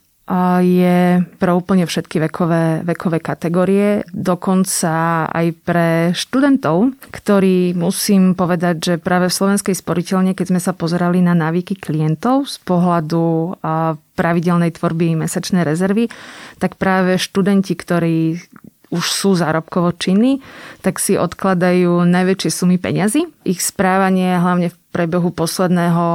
je 0.61 1.25
pre 1.41 1.51
úplne 1.57 1.89
všetky 1.89 2.21
vekové, 2.29 2.85
vekové 2.85 3.17
kategórie, 3.17 4.05
dokonca 4.13 5.25
aj 5.25 5.47
pre 5.65 6.13
študentov, 6.13 6.93
ktorí 7.09 7.73
musím 7.73 8.37
povedať, 8.37 8.75
že 8.77 8.93
práve 9.01 9.33
v 9.33 9.37
Slovenskej 9.41 9.73
sporiteľne, 9.73 10.37
keď 10.37 10.53
sme 10.53 10.61
sa 10.61 10.77
pozerali 10.77 11.17
na 11.25 11.33
návyky 11.33 11.81
klientov 11.81 12.45
z 12.45 12.61
pohľadu 12.61 13.57
pravidelnej 14.13 14.69
tvorby 14.77 15.17
mesačnej 15.17 15.65
rezervy, 15.65 16.13
tak 16.61 16.77
práve 16.77 17.17
študenti, 17.17 17.73
ktorí 17.73 18.37
už 18.89 19.05
sú 19.05 19.37
zárobkovo 19.37 19.97
činní, 19.97 20.45
tak 20.81 20.97
si 21.01 21.17
odkladajú 21.17 22.05
najväčšie 22.05 22.49
sumy 22.53 22.77
peňazí. 22.77 23.25
Ich 23.49 23.65
správanie, 23.65 24.37
hlavne 24.37 24.69
v 24.69 24.77
prebehu 24.93 25.33
posledného 25.33 26.05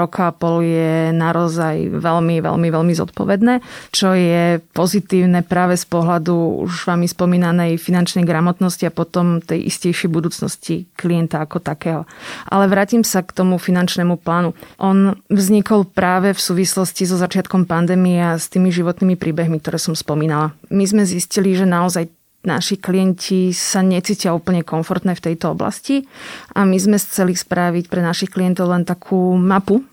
roka 0.00 0.28
a 0.28 0.36
pol 0.36 0.64
je 0.64 1.12
naozaj 1.12 1.92
veľmi, 1.92 2.40
veľmi, 2.40 2.68
veľmi 2.72 2.94
zodpovedné, 2.96 3.60
čo 3.92 4.16
je 4.16 4.64
pozitívne 4.72 5.44
práve 5.44 5.76
z 5.76 5.84
pohľadu 5.84 6.64
už 6.64 6.88
vami 6.88 7.04
spomínanej 7.04 7.76
finančnej 7.76 8.24
gramotnosti 8.24 8.88
a 8.88 8.96
potom 8.96 9.44
tej 9.44 9.68
istejšej 9.68 10.08
budúcnosti 10.08 10.88
klienta 10.96 11.44
ako 11.44 11.60
takého. 11.60 12.08
Ale 12.48 12.64
vrátim 12.64 13.04
sa 13.04 13.20
k 13.20 13.36
tomu 13.36 13.60
finančnému 13.60 14.16
plánu. 14.16 14.56
On 14.80 15.20
vznikol 15.28 15.84
práve 15.84 16.32
v 16.32 16.40
súvislosti 16.40 17.04
so 17.04 17.20
začiatkom 17.20 17.68
pandémie 17.68 18.24
a 18.24 18.40
s 18.40 18.48
tými 18.48 18.72
životnými 18.72 19.20
príbehmi, 19.20 19.60
ktoré 19.60 19.76
som 19.76 19.92
spomínala. 19.92 20.56
My 20.72 20.88
sme 20.88 21.04
zistili, 21.04 21.52
že 21.52 21.68
naozaj 21.68 22.19
naši 22.40 22.80
klienti 22.80 23.52
sa 23.52 23.84
necítia 23.84 24.32
úplne 24.32 24.64
komfortné 24.64 25.12
v 25.12 25.24
tejto 25.32 25.52
oblasti 25.52 26.08
a 26.56 26.64
my 26.64 26.76
sme 26.80 26.96
chceli 26.96 27.36
spraviť 27.36 27.92
pre 27.92 28.00
našich 28.00 28.32
klientov 28.32 28.72
len 28.72 28.88
takú 28.88 29.36
mapu 29.36 29.84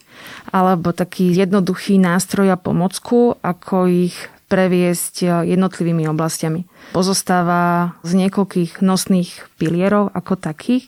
alebo 0.50 0.96
taký 0.96 1.36
jednoduchý 1.36 2.00
nástroj 2.00 2.56
a 2.56 2.58
pomocku, 2.58 3.36
ako 3.44 3.92
ich 3.92 4.16
previesť 4.48 5.44
jednotlivými 5.44 6.08
oblastiami. 6.08 6.64
Pozostáva 6.96 7.94
z 8.08 8.16
niekoľkých 8.16 8.80
nosných 8.80 9.60
pilierov 9.60 10.16
ako 10.16 10.40
takých 10.40 10.88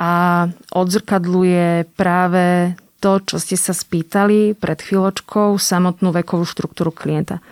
a 0.00 0.48
odzrkadluje 0.72 1.92
práve 1.92 2.72
to, 3.04 3.20
čo 3.20 3.36
ste 3.36 3.56
sa 3.60 3.76
spýtali 3.76 4.56
pred 4.56 4.80
chvíľočkou, 4.80 5.60
samotnú 5.60 6.08
vekovú 6.12 6.48
štruktúru 6.48 6.92
klienta. 6.92 7.44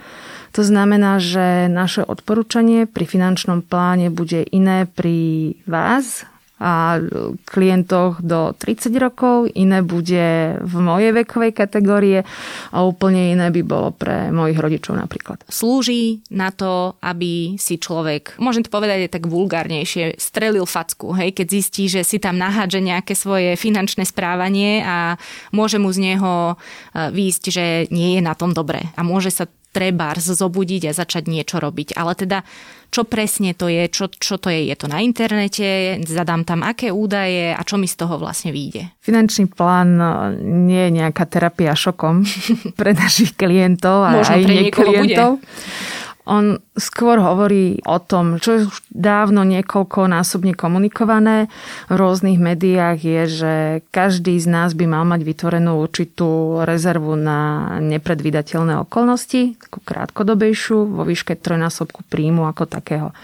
To 0.58 0.66
znamená, 0.66 1.22
že 1.22 1.70
naše 1.70 2.02
odporúčanie 2.02 2.90
pri 2.90 3.06
finančnom 3.06 3.62
pláne 3.62 4.10
bude 4.10 4.42
iné 4.42 4.90
pri 4.90 5.54
vás 5.70 6.26
a 6.58 6.98
klientoch 7.46 8.18
do 8.18 8.50
30 8.58 8.90
rokov, 8.98 9.46
iné 9.54 9.78
bude 9.86 10.58
v 10.58 10.74
mojej 10.82 11.14
vekovej 11.14 11.54
kategórie 11.54 12.26
a 12.74 12.82
úplne 12.82 13.38
iné 13.38 13.54
by 13.54 13.62
bolo 13.62 13.94
pre 13.94 14.34
mojich 14.34 14.58
rodičov 14.58 14.98
napríklad. 14.98 15.46
Slúži 15.46 16.26
na 16.34 16.50
to, 16.50 16.98
aby 16.98 17.54
si 17.54 17.78
človek, 17.78 18.34
môžem 18.42 18.66
to 18.66 18.74
povedať 18.74 19.06
aj 19.06 19.14
tak 19.14 19.30
vulgárnejšie, 19.30 20.18
strelil 20.18 20.66
facku, 20.66 21.14
hej, 21.14 21.30
keď 21.30 21.46
zistí, 21.46 21.86
že 21.86 22.02
si 22.02 22.18
tam 22.18 22.34
nahádže 22.34 22.82
nejaké 22.82 23.14
svoje 23.14 23.54
finančné 23.54 24.02
správanie 24.02 24.82
a 24.82 25.14
môže 25.54 25.78
mu 25.78 25.94
z 25.94 26.02
neho 26.02 26.58
e, 26.58 27.14
výjsť, 27.14 27.44
že 27.46 27.64
nie 27.94 28.18
je 28.18 28.22
na 28.26 28.34
tom 28.34 28.50
dobre 28.50 28.90
a 28.98 29.06
môže 29.06 29.30
sa 29.30 29.46
trebárs 29.72 30.24
zobudiť 30.24 30.90
a 30.90 30.96
začať 30.96 31.28
niečo 31.28 31.60
robiť. 31.60 31.94
Ale 31.94 32.16
teda, 32.16 32.42
čo 32.88 33.04
presne 33.04 33.52
to 33.52 33.68
je, 33.68 33.86
čo, 33.92 34.08
čo 34.08 34.40
to 34.40 34.48
je, 34.48 34.72
je 34.72 34.76
to 34.76 34.88
na 34.88 35.04
internete, 35.04 36.00
zadám 36.08 36.42
tam 36.48 36.64
aké 36.64 36.88
údaje 36.88 37.52
a 37.52 37.60
čo 37.62 37.76
mi 37.76 37.86
z 37.86 38.00
toho 38.00 38.16
vlastne 38.16 38.50
vyjde. 38.50 38.88
Finančný 39.04 39.52
plán 39.52 39.88
no, 40.00 40.10
nie 40.40 40.88
je 40.88 40.94
nejaká 41.04 41.28
terapia 41.28 41.76
šokom 41.76 42.24
pre 42.80 42.96
našich 42.96 43.36
klientov 43.36 44.08
a 44.08 44.10
Možno 44.18 44.34
aj 44.34 44.42
pre 44.44 44.64
klientov. 44.72 45.30
Bude. 45.38 46.06
On 46.28 46.60
skôr 46.76 47.16
hovorí 47.16 47.80
o 47.88 47.96
tom, 47.96 48.36
čo 48.36 48.50
je 48.52 48.60
už 48.68 48.84
dávno 48.92 49.48
niekoľkonásobne 49.48 50.52
komunikované 50.52 51.48
v 51.88 51.94
rôznych 51.96 52.36
médiách, 52.36 52.98
je, 53.00 53.22
že 53.26 53.54
každý 53.88 54.36
z 54.36 54.44
nás 54.44 54.76
by 54.76 54.84
mal 54.84 55.08
mať 55.08 55.24
vytvorenú 55.24 55.80
určitú 55.80 56.60
rezervu 56.68 57.16
na 57.16 57.72
nepredvídateľné 57.80 58.76
okolnosti, 58.84 59.56
takú 59.56 59.80
krátkodobejšiu, 59.80 61.00
vo 61.00 61.08
výške 61.08 61.32
trojnásobku 61.32 62.04
príjmu 62.12 62.44
ako 62.44 62.68
takého. 62.68 63.16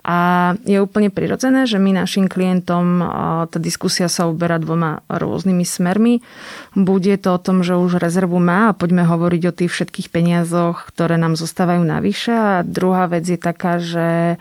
A 0.00 0.52
je 0.64 0.80
úplne 0.80 1.12
prirodzené, 1.12 1.68
že 1.68 1.76
my 1.76 1.92
našim 1.92 2.24
klientom, 2.24 3.04
tá 3.52 3.58
diskusia 3.60 4.08
sa 4.08 4.24
uberá 4.24 4.56
dvoma 4.56 5.04
rôznymi 5.12 5.64
smermi. 5.68 6.24
Bude 6.72 7.20
to 7.20 7.36
o 7.36 7.42
tom, 7.42 7.60
že 7.60 7.76
už 7.76 8.00
rezervu 8.00 8.40
má 8.40 8.72
a 8.72 8.76
poďme 8.76 9.04
hovoriť 9.04 9.42
o 9.44 9.56
tých 9.56 9.70
všetkých 9.70 10.08
peniazoch, 10.08 10.88
ktoré 10.88 11.20
nám 11.20 11.36
zostávajú 11.36 11.84
navyše. 11.84 12.32
A 12.32 12.64
druhá 12.64 13.12
vec 13.12 13.28
je 13.28 13.36
taká, 13.36 13.76
že 13.76 14.40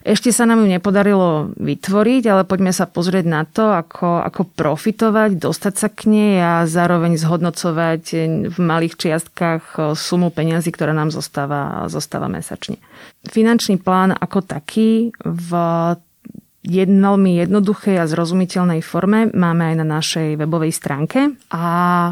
ešte 0.00 0.32
sa 0.32 0.48
nám 0.48 0.64
ju 0.64 0.68
nepodarilo 0.72 1.52
vytvoriť, 1.60 2.22
ale 2.32 2.48
poďme 2.48 2.72
sa 2.72 2.88
pozrieť 2.88 3.26
na 3.28 3.44
to, 3.44 3.68
ako, 3.68 4.24
ako 4.24 4.48
profitovať, 4.56 5.36
dostať 5.36 5.74
sa 5.76 5.88
k 5.92 6.00
nej 6.08 6.34
a 6.40 6.52
zároveň 6.64 7.20
zhodnocovať 7.20 8.04
v 8.48 8.56
malých 8.56 8.96
čiastkách 8.96 9.92
sumu 9.92 10.32
peňazí, 10.32 10.72
ktorá 10.72 10.96
nám 10.96 11.12
zostáva, 11.12 11.84
zostáva 11.92 12.32
mesačne. 12.32 12.80
Finančný 13.28 13.76
plán 13.76 14.16
ako 14.16 14.40
taký 14.40 15.12
v 15.20 15.50
veľmi 16.60 17.40
jednoduchej 17.40 17.96
a 18.00 18.08
zrozumiteľnej 18.08 18.84
forme 18.84 19.32
máme 19.32 19.72
aj 19.72 19.76
na 19.80 19.86
našej 20.00 20.28
webovej 20.36 20.76
stránke 20.76 21.32
a 21.48 21.64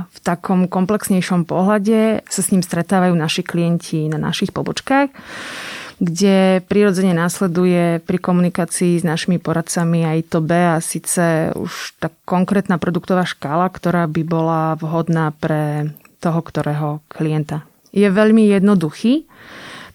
v 0.08 0.18
takom 0.24 0.68
komplexnejšom 0.72 1.44
pohľade 1.44 2.24
sa 2.24 2.40
s 2.40 2.50
ním 2.52 2.64
stretávajú 2.64 3.12
naši 3.12 3.44
klienti 3.44 4.08
na 4.08 4.16
našich 4.16 4.52
pobočkách 4.56 5.12
kde 5.98 6.62
prirodzene 6.66 7.10
následuje 7.14 7.98
pri 8.06 8.18
komunikácii 8.22 9.02
s 9.02 9.04
našimi 9.06 9.42
poradcami 9.42 10.06
aj 10.06 10.18
to 10.30 10.38
B 10.38 10.54
a 10.54 10.78
síce 10.78 11.50
už 11.58 11.98
tá 11.98 12.10
konkrétna 12.22 12.78
produktová 12.78 13.26
škála, 13.26 13.66
ktorá 13.70 14.06
by 14.06 14.22
bola 14.22 14.62
vhodná 14.78 15.34
pre 15.34 15.90
toho, 16.18 16.38
ktorého 16.42 17.02
klienta. 17.10 17.66
Je 17.94 18.06
veľmi 18.10 18.46
jednoduchý, 18.46 19.26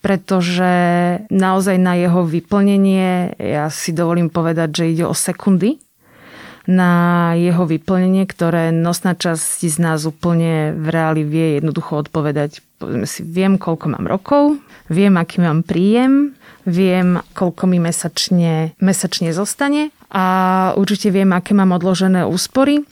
pretože 0.03 0.71
naozaj 1.31 1.79
na 1.79 1.95
jeho 1.95 2.27
vyplnenie, 2.27 3.39
ja 3.39 3.71
si 3.71 3.95
dovolím 3.95 4.27
povedať, 4.27 4.83
že 4.83 4.91
ide 4.91 5.05
o 5.07 5.15
sekundy, 5.15 5.82
na 6.63 7.33
jeho 7.35 7.67
vyplnenie, 7.67 8.23
ktoré 8.23 8.71
nosná 8.71 9.15
časť 9.19 9.67
z 9.67 9.77
nás 9.83 10.07
úplne 10.07 10.71
v 10.75 10.87
reáli 10.87 11.23
vie 11.27 11.59
jednoducho 11.59 12.07
odpovedať. 12.07 12.63
Povedzme 12.79 13.07
si, 13.07 13.23
viem, 13.23 13.59
koľko 13.59 13.91
mám 13.91 14.05
rokov, 14.07 14.59
viem, 14.87 15.15
aký 15.19 15.43
mám 15.43 15.63
príjem, 15.67 16.35
viem, 16.63 17.19
koľko 17.35 17.67
mi 17.67 17.83
mesačne, 17.83 18.75
mesačne 18.79 19.35
zostane 19.35 19.91
a 20.07 20.25
určite 20.79 21.11
viem, 21.11 21.31
aké 21.35 21.51
mám 21.51 21.75
odložené 21.75 22.23
úspory 22.23 22.87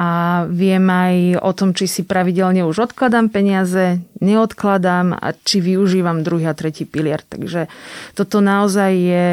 a 0.00 0.08
viem 0.48 0.80
aj 0.88 1.44
o 1.44 1.52
tom, 1.52 1.76
či 1.76 1.84
si 1.84 2.02
pravidelne 2.08 2.64
už 2.64 2.88
odkladám 2.88 3.28
peniaze, 3.28 4.00
neodkladám 4.24 5.12
a 5.12 5.36
či 5.36 5.60
využívam 5.60 6.24
druhý 6.24 6.48
a 6.48 6.56
tretí 6.56 6.88
pilier. 6.88 7.20
Takže 7.20 7.68
toto 8.16 8.40
naozaj 8.40 8.90
je 8.96 9.26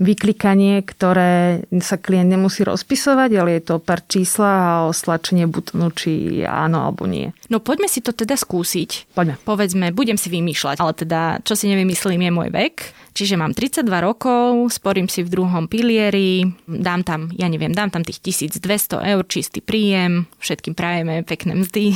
vyklikanie, 0.00 0.80
ktoré 0.80 1.62
sa 1.84 2.00
klient 2.00 2.32
nemusí 2.32 2.64
rozpisovať, 2.64 3.30
ale 3.36 3.60
je 3.60 3.62
to 3.68 3.74
pár 3.84 4.00
čísla 4.08 4.50
a 4.50 4.70
o 4.88 4.96
slačenie 4.96 5.44
butonu, 5.44 5.92
či 5.92 6.40
áno 6.42 6.88
alebo 6.88 7.04
nie. 7.04 7.30
No 7.52 7.60
poďme 7.60 7.86
si 7.92 8.00
to 8.00 8.16
teda 8.16 8.34
skúsiť. 8.34 9.12
Poďme. 9.12 9.36
Povedzme, 9.44 9.92
budem 9.92 10.16
si 10.16 10.32
vymýšľať, 10.32 10.80
ale 10.80 10.92
teda, 10.96 11.44
čo 11.44 11.52
si 11.52 11.68
nevymyslím, 11.68 12.26
je 12.26 12.32
môj 12.32 12.48
vek. 12.48 13.03
Čiže 13.14 13.38
mám 13.38 13.54
32 13.54 13.86
rokov, 14.02 14.74
sporím 14.74 15.06
si 15.06 15.22
v 15.22 15.30
druhom 15.30 15.70
pilieri, 15.70 16.50
dám 16.66 17.06
tam, 17.06 17.30
ja 17.30 17.46
neviem, 17.46 17.70
dám 17.70 17.94
tam 17.94 18.02
tých 18.02 18.18
1200 18.18 19.06
eur 19.14 19.22
čistý 19.30 19.62
príjem, 19.62 20.26
všetkým 20.42 20.74
prajeme 20.74 21.22
pekné 21.22 21.54
mzdy. 21.54 21.94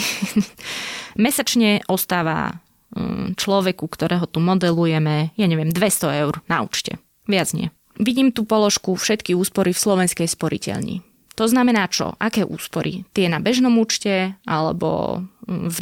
Mesačne 1.26 1.82
ostáva 1.90 2.62
mm, 2.94 3.34
človeku, 3.34 3.90
ktorého 3.90 4.30
tu 4.30 4.38
modelujeme, 4.38 5.34
ja 5.34 5.46
neviem, 5.50 5.74
200 5.74 6.22
eur 6.22 6.38
na 6.46 6.62
účte. 6.62 7.02
Viac 7.26 7.50
nie. 7.50 7.74
Vidím 7.98 8.30
tú 8.30 8.46
položku 8.46 8.94
všetky 8.94 9.34
úspory 9.34 9.74
v 9.74 9.82
slovenskej 9.82 10.30
sporiteľni. 10.30 11.02
To 11.34 11.50
znamená 11.50 11.90
čo? 11.90 12.14
Aké 12.22 12.46
úspory? 12.46 13.06
Tie 13.10 13.26
na 13.26 13.42
bežnom 13.42 13.74
účte 13.78 14.38
alebo 14.46 15.22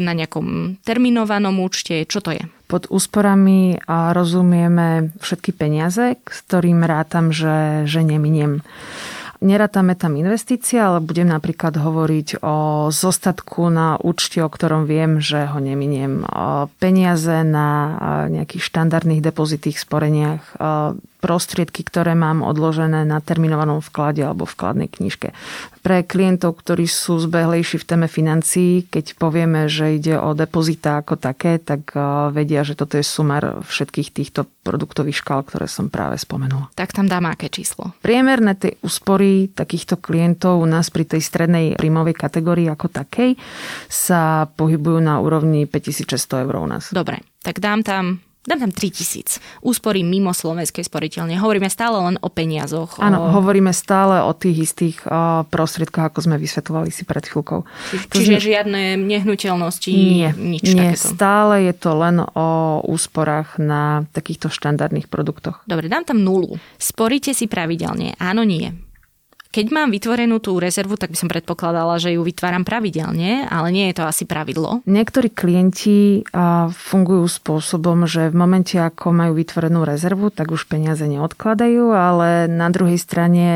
na 0.01 0.13
nejakom 0.17 0.81
terminovanom 0.81 1.61
účte? 1.61 2.05
Čo 2.09 2.25
to 2.25 2.37
je? 2.37 2.45
Pod 2.67 2.91
úsporami 2.91 3.79
rozumieme 3.87 5.15
všetky 5.23 5.55
peniaze, 5.55 6.19
s 6.19 6.39
ktorým 6.51 6.83
rátam, 6.83 7.31
že, 7.31 7.87
že 7.87 8.03
neminiem. 8.03 8.67
Nerátame 9.37 9.93
tam 9.95 10.17
investície, 10.17 10.81
ale 10.81 10.99
budem 11.05 11.29
napríklad 11.29 11.77
hovoriť 11.77 12.41
o 12.41 12.89
zostatku 12.89 13.69
na 13.69 14.01
účte, 14.01 14.41
o 14.41 14.49
ktorom 14.49 14.89
viem, 14.89 15.21
že 15.21 15.45
ho 15.45 15.61
neminiem. 15.61 16.25
Peniaze 16.81 17.45
na 17.45 18.01
nejakých 18.33 18.65
štandardných 18.65 19.21
depozitých 19.21 19.77
sporeniach, 19.77 20.57
prostriedky, 21.27 21.83
ktoré 21.83 22.15
mám 22.15 22.47
odložené 22.47 23.03
na 23.03 23.19
terminovanom 23.19 23.83
vklade 23.83 24.23
alebo 24.23 24.47
vkladnej 24.47 24.87
knižke. 24.87 25.35
Pre 25.83 25.99
klientov, 26.07 26.63
ktorí 26.63 26.87
sú 26.87 27.19
zbehlejší 27.19 27.83
v 27.83 27.89
téme 27.91 28.07
financií, 28.07 28.87
keď 28.87 29.19
povieme, 29.19 29.67
že 29.67 29.99
ide 29.99 30.15
o 30.15 30.39
depozita 30.39 31.03
ako 31.03 31.19
také, 31.19 31.59
tak 31.59 31.91
vedia, 32.31 32.63
že 32.63 32.79
toto 32.79 32.95
je 32.95 33.03
sumar 33.03 33.63
všetkých 33.67 34.15
týchto 34.15 34.47
produktových 34.63 35.23
škál, 35.23 35.43
ktoré 35.43 35.67
som 35.67 35.91
práve 35.91 36.19
spomenula. 36.19 36.71
Tak 36.79 36.95
tam 36.95 37.11
dám 37.11 37.27
aké 37.27 37.51
číslo? 37.51 37.95
Priemerné 38.03 38.55
tie 38.55 38.79
úspory 38.83 39.51
takýchto 39.51 39.99
klientov 39.99 40.63
u 40.63 40.67
nás 40.67 40.91
pri 40.91 41.07
tej 41.07 41.23
strednej 41.23 41.79
príjmovej 41.79 42.15
kategórii 42.15 42.71
ako 42.71 42.87
takej 42.91 43.39
sa 43.91 44.47
pohybujú 44.55 44.99
na 45.03 45.19
úrovni 45.19 45.67
5600 45.71 46.47
eur 46.47 46.55
u 46.63 46.69
nás. 46.71 46.91
Dobre, 46.91 47.23
tak 47.43 47.63
dám 47.63 47.87
tam 47.87 48.05
dám 48.47 48.63
tam 48.63 48.73
3000. 48.73 49.43
Úspory 49.67 50.07
mimo 50.07 50.31
slovenskej 50.31 50.87
sporiteľne. 50.87 51.35
Hovoríme 51.37 51.67
stále 51.67 51.99
len 51.99 52.17
o 52.23 52.31
peniazoch. 52.31 53.03
Áno, 53.03 53.27
o... 53.27 53.43
hovoríme 53.43 53.75
stále 53.75 54.23
o 54.23 54.33
tých 54.33 54.71
istých 54.73 55.03
prostriedkoch, 55.51 56.15
ako 56.15 56.31
sme 56.31 56.39
vysvetovali 56.39 56.95
si 56.95 57.03
pred 57.03 57.27
chvíľkou. 57.27 57.67
Čiže 58.15 58.39
to 58.39 58.41
žiadne 58.41 58.97
nehnuteľnosti, 59.03 59.91
nie, 59.91 60.31
nič 60.31 60.65
nie, 60.71 60.95
takéto. 60.95 61.11
stále 61.13 61.67
je 61.67 61.75
to 61.75 61.91
len 61.99 62.23
o 62.23 62.49
úsporách 62.87 63.59
na 63.59 64.07
takýchto 64.15 64.47
štandardných 64.49 65.11
produktoch. 65.11 65.67
Dobre, 65.67 65.91
dám 65.91 66.07
tam 66.07 66.23
nulu. 66.23 66.55
Sporíte 66.79 67.35
si 67.35 67.51
pravidelne? 67.51 68.15
Áno, 68.23 68.47
nie. 68.47 68.86
Keď 69.57 69.73
mám 69.73 69.89
vytvorenú 69.89 70.37
tú 70.37 70.61
rezervu, 70.61 71.01
tak 71.01 71.17
by 71.17 71.17
som 71.17 71.33
predpokladala, 71.33 71.97
že 71.97 72.13
ju 72.13 72.21
vytváram 72.21 72.61
pravidelne, 72.61 73.49
ale 73.49 73.73
nie 73.73 73.89
je 73.89 73.97
to 73.97 74.05
asi 74.05 74.29
pravidlo. 74.29 74.85
Niektorí 74.85 75.33
klienti 75.33 76.21
fungujú 76.77 77.25
spôsobom, 77.25 78.05
že 78.05 78.29
v 78.29 78.37
momente, 78.37 78.77
ako 78.77 79.17
majú 79.17 79.33
vytvorenú 79.33 79.89
rezervu, 79.89 80.29
tak 80.29 80.53
už 80.53 80.69
peniaze 80.69 81.09
neodkladajú, 81.09 81.89
ale 81.89 82.53
na 82.53 82.69
druhej 82.69 83.01
strane 83.01 83.47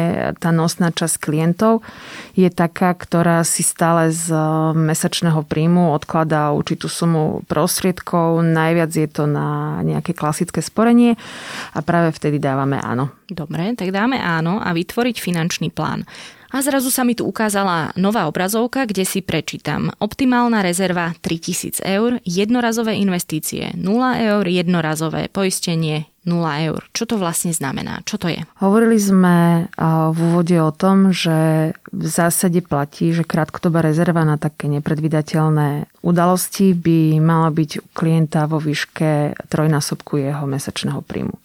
tá 0.41 0.49
nosná 0.49 0.89
časť 0.89 1.21
klientov 1.21 1.85
je 2.33 2.49
taká, 2.49 2.97
ktorá 2.97 3.45
si 3.45 3.61
stále 3.61 4.09
z 4.09 4.33
mesačného 4.73 5.45
príjmu 5.45 5.93
odkladá 5.93 6.57
určitú 6.57 6.89
sumu 6.89 7.45
prostriedkov. 7.45 8.41
Najviac 8.41 8.89
je 8.89 9.05
to 9.05 9.29
na 9.29 9.85
nejaké 9.85 10.17
klasické 10.17 10.65
sporenie 10.65 11.21
a 11.77 11.85
práve 11.85 12.17
vtedy 12.17 12.41
dávame 12.41 12.81
áno. 12.81 13.20
Dobre, 13.31 13.79
tak 13.79 13.95
dáme 13.95 14.19
áno 14.19 14.59
a 14.59 14.75
vytvoriť 14.75 15.17
finančný 15.23 15.71
plán. 15.71 16.03
A 16.51 16.67
zrazu 16.67 16.91
sa 16.91 17.07
mi 17.07 17.15
tu 17.15 17.23
ukázala 17.31 17.95
nová 17.95 18.27
obrazovka, 18.27 18.83
kde 18.83 19.07
si 19.07 19.23
prečítam. 19.23 19.95
Optimálna 20.03 20.67
rezerva 20.67 21.15
3000 21.23 21.79
eur, 21.87 22.19
jednorazové 22.27 22.99
investície 22.99 23.71
0 23.79 23.87
eur, 24.19 24.43
jednorazové 24.51 25.31
poistenie 25.31 26.11
0 26.27 26.67
eur. 26.67 26.83
Čo 26.91 27.07
to 27.07 27.23
vlastne 27.23 27.55
znamená? 27.55 28.03
Čo 28.03 28.19
to 28.19 28.27
je? 28.35 28.43
Hovorili 28.59 28.99
sme 28.99 29.71
v 30.11 30.19
úvode 30.19 30.59
o 30.59 30.75
tom, 30.75 31.15
že 31.15 31.71
v 31.95 32.07
zásade 32.11 32.67
platí, 32.67 33.15
že 33.15 33.23
krátkodobá 33.23 33.87
rezerva 33.87 34.27
na 34.27 34.35
také 34.35 34.67
nepredvydateľné 34.75 35.87
udalosti 36.03 36.75
by 36.75 37.23
mala 37.23 37.55
byť 37.55 37.71
u 37.79 37.87
klienta 37.95 38.51
vo 38.51 38.59
výške 38.59 39.39
trojnásobku 39.47 40.19
jeho 40.19 40.51
mesačného 40.51 40.99
príjmu. 41.07 41.39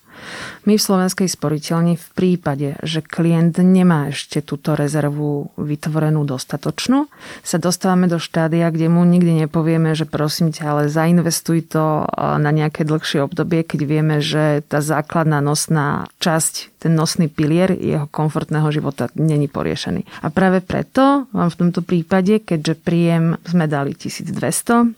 My 0.66 0.76
v 0.76 0.86
Slovenskej 0.86 1.30
sporiteľni 1.30 1.96
v 1.96 2.08
prípade, 2.18 2.70
že 2.82 3.06
klient 3.06 3.58
nemá 3.62 4.10
ešte 4.10 4.42
túto 4.42 4.74
rezervu 4.74 5.54
vytvorenú 5.58 6.26
dostatočnú, 6.26 7.08
sa 7.46 7.58
dostávame 7.58 8.12
do 8.12 8.20
štádia, 8.20 8.70
kde 8.74 8.90
mu 8.92 9.06
nikdy 9.06 9.46
nepovieme, 9.46 9.96
že 9.96 10.10
prosím 10.10 10.52
ťa, 10.52 10.64
ale 10.66 10.84
zainvestuj 10.92 11.72
to 11.72 12.06
na 12.18 12.52
nejaké 12.52 12.84
dlhšie 12.84 13.24
obdobie, 13.24 13.64
keď 13.64 13.80
vieme, 13.86 14.16
že 14.20 14.66
tá 14.66 14.84
základná 14.84 15.40
nosná 15.40 16.10
časť 16.20 16.75
ten 16.86 16.94
nosný 16.94 17.34
pilier 17.34 17.74
jeho 17.74 18.06
komfortného 18.06 18.70
života 18.70 19.10
není 19.18 19.50
poriešený. 19.50 20.06
A 20.22 20.30
práve 20.30 20.62
preto 20.62 21.26
vám 21.34 21.50
v 21.50 21.58
tomto 21.66 21.82
prípade, 21.82 22.46
keďže 22.46 22.78
príjem 22.78 23.42
sme 23.42 23.66
dali 23.66 23.98
1200 23.98 24.94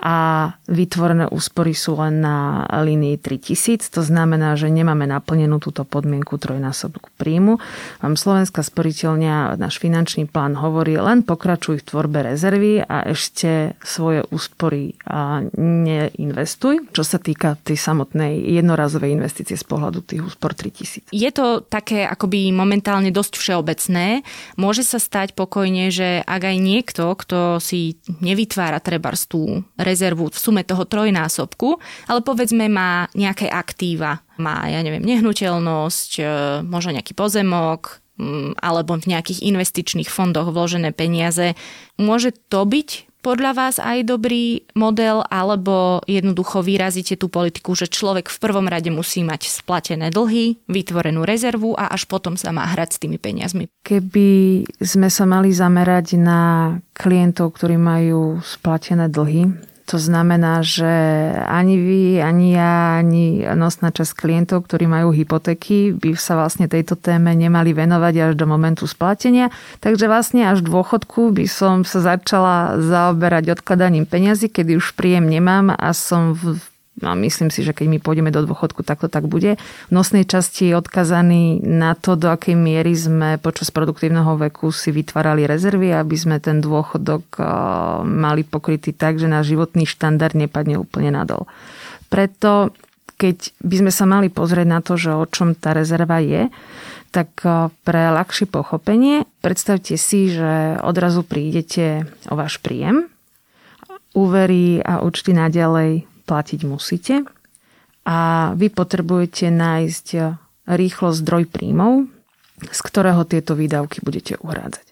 a 0.00 0.16
vytvorené 0.64 1.28
úspory 1.28 1.76
sú 1.76 2.00
len 2.00 2.24
na 2.24 2.64
línii 2.64 3.20
3000, 3.20 3.92
to 3.92 4.00
znamená, 4.00 4.56
že 4.56 4.72
nemáme 4.72 5.04
naplnenú 5.04 5.60
túto 5.60 5.84
podmienku 5.84 6.40
trojnásobku 6.40 7.12
príjmu. 7.20 7.60
Vám 8.00 8.16
Slovenská 8.16 8.64
sporiteľňa, 8.64 9.60
náš 9.60 9.76
finančný 9.76 10.24
plán 10.24 10.56
hovorí, 10.56 10.96
len 10.96 11.20
pokračuj 11.20 11.84
v 11.84 11.86
tvorbe 11.92 12.32
rezervy 12.32 12.80
a 12.80 13.04
ešte 13.12 13.76
svoje 13.84 14.24
úspory 14.32 14.96
neinvestuj, 15.60 16.96
čo 16.96 17.04
sa 17.04 17.20
týka 17.20 17.60
tej 17.60 17.76
samotnej 17.76 18.40
jednorazovej 18.56 19.12
investície 19.12 19.60
z 19.60 19.64
pohľadu 19.68 20.00
tých 20.00 20.24
úspor 20.24 20.56
3000 20.56 21.25
je 21.25 21.25
to 21.32 21.64
také 21.64 22.04
akoby 22.04 22.50
momentálne 22.52 23.08
dosť 23.14 23.38
všeobecné. 23.38 24.26
Môže 24.60 24.82
sa 24.82 25.00
stať 25.00 25.32
pokojne, 25.32 25.88
že 25.94 26.20
ak 26.22 26.42
aj 26.42 26.56
niekto, 26.58 27.04
kto 27.16 27.62
si 27.62 27.98
nevytvára 28.20 28.82
trebárs 28.82 29.24
tú 29.24 29.64
rezervu 29.78 30.28
v 30.28 30.38
sume 30.38 30.62
toho 30.66 30.84
trojnásobku, 30.84 31.78
ale 32.10 32.20
povedzme 32.20 32.68
má 32.68 33.08
nejaké 33.14 33.48
aktíva, 33.48 34.20
má, 34.36 34.68
ja 34.68 34.84
neviem, 34.84 35.02
nehnuteľnosť, 35.02 36.10
e, 36.20 36.24
možno 36.66 36.96
nejaký 36.96 37.16
pozemok, 37.16 38.04
alebo 38.64 38.96
v 38.96 39.12
nejakých 39.12 39.44
investičných 39.44 40.08
fondoch 40.08 40.48
vložené 40.48 40.96
peniaze. 40.96 41.52
Môže 42.00 42.32
to 42.48 42.64
byť 42.64 43.05
podľa 43.26 43.58
vás 43.58 43.82
aj 43.82 44.06
dobrý 44.06 44.62
model, 44.78 45.26
alebo 45.26 45.98
jednoducho 46.06 46.62
vyrazíte 46.62 47.18
tú 47.18 47.26
politiku, 47.26 47.74
že 47.74 47.90
človek 47.90 48.30
v 48.30 48.38
prvom 48.38 48.70
rade 48.70 48.86
musí 48.94 49.26
mať 49.26 49.50
splatené 49.50 50.14
dlhy, 50.14 50.62
vytvorenú 50.70 51.26
rezervu 51.26 51.74
a 51.74 51.90
až 51.90 52.06
potom 52.06 52.38
sa 52.38 52.54
má 52.54 52.62
hrať 52.70 52.94
s 52.94 53.00
tými 53.02 53.18
peniazmi? 53.18 53.66
Keby 53.82 54.62
sme 54.78 55.10
sa 55.10 55.26
mali 55.26 55.50
zamerať 55.50 56.14
na 56.22 56.78
klientov, 56.94 57.58
ktorí 57.58 57.74
majú 57.74 58.38
splatené 58.46 59.10
dlhy, 59.10 59.74
to 59.86 60.02
znamená, 60.02 60.66
že 60.66 60.90
ani 61.46 61.78
vy, 61.78 62.02
ani 62.18 62.58
ja, 62.58 62.98
ani 62.98 63.46
nosná 63.54 63.94
časť 63.94 64.18
klientov, 64.18 64.66
ktorí 64.66 64.90
majú 64.90 65.14
hypotéky, 65.14 65.94
by 65.94 66.18
sa 66.18 66.34
vlastne 66.34 66.66
tejto 66.66 66.98
téme 66.98 67.30
nemali 67.38 67.70
venovať 67.70 68.14
až 68.18 68.32
do 68.34 68.50
momentu 68.50 68.90
splatenia. 68.90 69.54
Takže 69.78 70.10
vlastne 70.10 70.50
až 70.50 70.66
v 70.66 70.74
dôchodku 70.74 71.30
by 71.30 71.46
som 71.46 71.86
sa 71.86 72.02
začala 72.02 72.82
zaoberať 72.82 73.54
odkladaním 73.54 74.10
peňazí, 74.10 74.50
kedy 74.50 74.74
už 74.74 74.98
príjem 74.98 75.30
nemám 75.30 75.70
a 75.70 75.94
som 75.94 76.34
v 76.34 76.58
a 77.04 77.12
myslím 77.12 77.52
si, 77.52 77.60
že 77.60 77.76
keď 77.76 77.92
my 77.92 77.98
pôjdeme 78.00 78.32
do 78.32 78.40
dôchodku, 78.48 78.80
tak 78.80 79.04
to 79.04 79.12
tak 79.12 79.28
bude. 79.28 79.60
V 79.60 79.92
nosnej 79.92 80.24
časti 80.24 80.72
je 80.72 80.80
odkazaný 80.80 81.60
na 81.60 81.92
to, 81.92 82.16
do 82.16 82.32
akej 82.32 82.56
miery 82.56 82.96
sme 82.96 83.36
počas 83.36 83.68
produktívneho 83.68 84.40
veku 84.40 84.72
si 84.72 84.96
vytvárali 84.96 85.44
rezervy, 85.44 85.92
aby 85.92 86.16
sme 86.16 86.40
ten 86.40 86.64
dôchodok 86.64 87.36
mali 88.00 88.48
pokrytý 88.48 88.96
tak, 88.96 89.20
že 89.20 89.28
náš 89.28 89.52
životný 89.52 89.84
štandard 89.84 90.32
nepadne 90.32 90.80
úplne 90.80 91.12
nadol. 91.12 91.44
Preto 92.08 92.72
keď 93.16 93.48
by 93.64 93.76
sme 93.80 93.92
sa 93.92 94.04
mali 94.04 94.28
pozrieť 94.28 94.68
na 94.68 94.80
to, 94.84 95.00
že 95.00 95.16
o 95.16 95.24
čom 95.24 95.56
tá 95.56 95.72
rezerva 95.72 96.20
je, 96.20 96.52
tak 97.16 97.32
pre 97.80 98.02
ľahšie 98.12 98.44
pochopenie 98.44 99.24
predstavte 99.40 99.96
si, 99.96 100.28
že 100.28 100.76
odrazu 100.84 101.24
prídete 101.24 102.04
o 102.28 102.36
váš 102.36 102.60
príjem, 102.60 103.08
úvery 104.12 104.84
a 104.84 105.00
účty 105.00 105.32
naďalej 105.32 106.04
platiť 106.26 106.60
musíte 106.66 107.22
a 108.02 108.50
vy 108.58 108.68
potrebujete 108.70 109.50
nájsť 109.50 110.06
rýchlo 110.66 111.14
zdroj 111.14 111.46
príjmov, 111.46 112.10
z 112.62 112.80
ktorého 112.82 113.22
tieto 113.22 113.54
výdavky 113.54 114.02
budete 114.02 114.38
uhrádzať. 114.42 114.86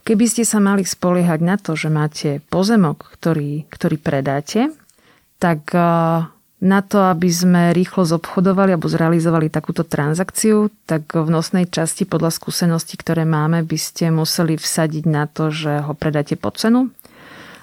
Keby 0.00 0.24
ste 0.26 0.48
sa 0.48 0.58
mali 0.58 0.82
spoliehať 0.82 1.40
na 1.44 1.60
to, 1.60 1.76
že 1.76 1.92
máte 1.92 2.40
pozemok, 2.48 3.14
ktorý, 3.20 3.68
ktorý 3.68 3.96
predáte, 4.00 4.72
tak 5.36 5.70
eh, 5.76 6.24
na 6.60 6.80
to, 6.84 7.08
aby 7.08 7.28
sme 7.32 7.62
rýchlo 7.72 8.04
zobchodovali 8.04 8.76
alebo 8.76 8.88
zrealizovali 8.88 9.48
takúto 9.48 9.84
transakciu, 9.84 10.68
tak 10.84 11.08
v 11.16 11.28
nosnej 11.28 11.68
časti 11.68 12.04
podľa 12.04 12.36
skúseností, 12.36 13.00
ktoré 13.00 13.24
máme, 13.24 13.64
by 13.64 13.78
ste 13.80 14.12
museli 14.12 14.60
vsadiť 14.60 15.04
na 15.08 15.24
to, 15.24 15.48
že 15.48 15.80
ho 15.84 15.92
predáte 15.96 16.36
po 16.36 16.52
cenu 16.52 16.92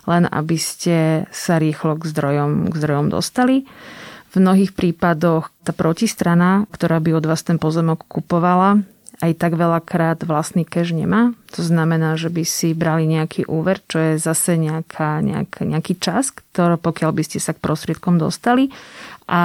len 0.07 0.25
aby 0.25 0.55
ste 0.55 1.27
sa 1.29 1.59
rýchlo 1.59 1.99
k 1.99 2.07
zdrojom, 2.09 2.71
k 2.71 2.75
zdrojom 2.79 3.07
dostali. 3.11 3.67
V 4.31 4.35
mnohých 4.39 4.73
prípadoch 4.73 5.51
tá 5.61 5.75
protistrana, 5.75 6.65
ktorá 6.71 7.03
by 7.03 7.19
od 7.19 7.25
vás 7.27 7.43
ten 7.43 7.59
pozemok 7.59 8.07
kupovala, 8.07 8.83
aj 9.17 9.33
tak 9.33 9.57
veľakrát 9.57 10.21
vlastný 10.29 10.61
cash 10.61 10.93
nemá. 10.93 11.33
To 11.57 11.65
znamená, 11.65 12.21
že 12.21 12.29
by 12.29 12.45
si 12.45 12.77
brali 12.77 13.09
nejaký 13.09 13.49
úver, 13.49 13.81
čo 13.89 13.97
je 13.97 14.21
zase 14.21 14.61
nejaká, 14.61 15.25
nejak, 15.25 15.65
nejaký 15.65 15.97
čas, 15.97 16.29
ktorý, 16.29 16.77
pokiaľ 16.77 17.11
by 17.17 17.23
ste 17.25 17.41
sa 17.41 17.57
k 17.57 17.63
prostriedkom 17.63 18.21
dostali. 18.21 18.69
A 19.25 19.41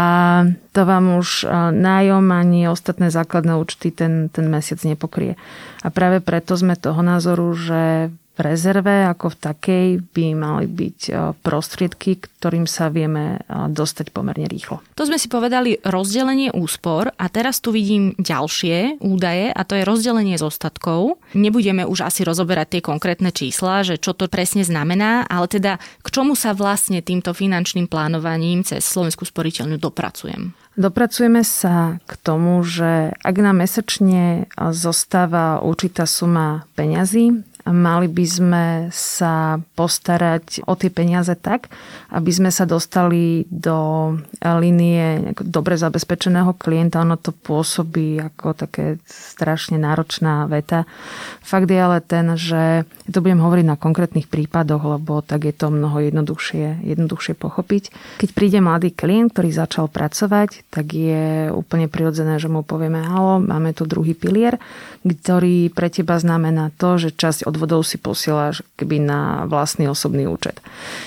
to 0.76 0.84
vám 0.84 1.16
už 1.16 1.48
nájom 1.72 2.26
ani 2.30 2.68
ostatné 2.68 3.08
základné 3.08 3.56
účty 3.56 3.90
ten, 3.90 4.28
ten 4.28 4.46
mesiac 4.52 4.78
nepokrie. 4.84 5.40
A 5.80 5.88
práve 5.88 6.20
preto 6.20 6.52
sme 6.52 6.76
toho 6.76 7.00
názoru, 7.00 7.56
že 7.56 8.12
v 8.32 8.38
rezerve 8.40 9.04
ako 9.12 9.36
v 9.36 9.36
takej 9.36 9.86
by 10.16 10.26
mali 10.32 10.64
byť 10.64 10.98
e, 11.08 11.12
prostriedky, 11.44 12.16
ktorým 12.16 12.64
sa 12.64 12.88
vieme 12.88 13.36
e, 13.36 13.68
dostať 13.68 14.08
pomerne 14.08 14.48
rýchlo. 14.48 14.80
To 14.96 15.04
sme 15.04 15.20
si 15.20 15.28
povedali 15.28 15.76
rozdelenie 15.84 16.48
úspor 16.56 17.12
a 17.12 17.26
teraz 17.28 17.60
tu 17.60 17.76
vidím 17.76 18.16
ďalšie 18.16 19.04
údaje 19.04 19.52
a 19.52 19.60
to 19.68 19.76
je 19.76 19.84
rozdelenie 19.84 20.40
zostatkov. 20.40 21.20
Nebudeme 21.36 21.84
už 21.84 22.08
asi 22.08 22.24
rozoberať 22.24 22.78
tie 22.78 22.82
konkrétne 22.82 23.28
čísla, 23.36 23.84
že 23.84 24.00
čo 24.00 24.16
to 24.16 24.32
presne 24.32 24.64
znamená, 24.64 25.28
ale 25.28 25.44
teda 25.52 25.76
k 26.00 26.08
čomu 26.08 26.32
sa 26.32 26.56
vlastne 26.56 27.04
týmto 27.04 27.36
finančným 27.36 27.84
plánovaním 27.84 28.64
cez 28.64 28.80
Slovenskú 28.80 29.28
sporiteľňu 29.28 29.76
dopracujem. 29.76 30.56
Dopracujeme 30.72 31.44
sa 31.44 32.00
k 32.08 32.12
tomu, 32.16 32.64
že 32.64 33.12
ak 33.20 33.36
nám 33.44 33.60
mesačne 33.60 34.48
zostáva 34.72 35.60
určitá 35.60 36.08
suma 36.08 36.64
peňazí, 36.72 37.44
Mali 37.62 38.10
by 38.10 38.26
sme 38.26 38.64
sa 38.90 39.62
postarať 39.78 40.66
o 40.66 40.74
tie 40.74 40.90
peniaze 40.90 41.30
tak, 41.38 41.70
aby 42.10 42.30
sme 42.34 42.50
sa 42.50 42.66
dostali 42.66 43.46
do 43.46 44.10
línie 44.42 45.30
dobre 45.38 45.78
zabezpečeného 45.78 46.58
klienta. 46.58 47.06
Ono 47.06 47.14
to 47.14 47.30
pôsobí 47.30 48.18
ako 48.18 48.58
také 48.58 48.98
strašne 49.06 49.78
náročná 49.78 50.50
veta. 50.50 50.90
Fakt 51.38 51.70
je 51.70 51.78
ale 51.78 52.02
ten, 52.02 52.34
že 52.34 52.82
to 53.06 53.22
budem 53.22 53.38
hovoriť 53.38 53.66
na 53.66 53.78
konkrétnych 53.78 54.26
prípadoch, 54.26 54.98
lebo 54.98 55.22
tak 55.22 55.46
je 55.46 55.54
to 55.54 55.70
mnoho 55.70 56.02
jednoduchšie, 56.02 56.82
jednoduchšie 56.82 57.38
pochopiť. 57.38 57.94
Keď 58.18 58.30
príde 58.34 58.58
mladý 58.58 58.90
klient, 58.90 59.30
ktorý 59.30 59.54
začal 59.54 59.86
pracovať, 59.86 60.66
tak 60.74 60.90
je 60.90 61.54
úplne 61.54 61.86
prirodzené, 61.86 62.42
že 62.42 62.50
mu 62.50 62.66
povieme, 62.66 63.06
halo, 63.06 63.38
máme 63.38 63.70
tu 63.70 63.86
druhý 63.86 64.18
pilier, 64.18 64.58
ktorý 65.06 65.70
pre 65.70 65.86
teba 65.90 66.18
znamená 66.18 66.74
to, 66.74 66.98
že 66.98 67.14
časť 67.14 67.51
odvodov 67.52 67.84
si 67.84 68.00
posieláš 68.00 68.64
keby 68.80 69.04
na 69.04 69.20
vlastný 69.44 69.86
osobný 69.92 70.24
účet. 70.24 70.58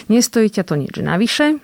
Nestojí 0.07 0.53
ťa 0.53 0.63
to 0.69 0.77
nič 0.77 1.01
navyše, 1.01 1.57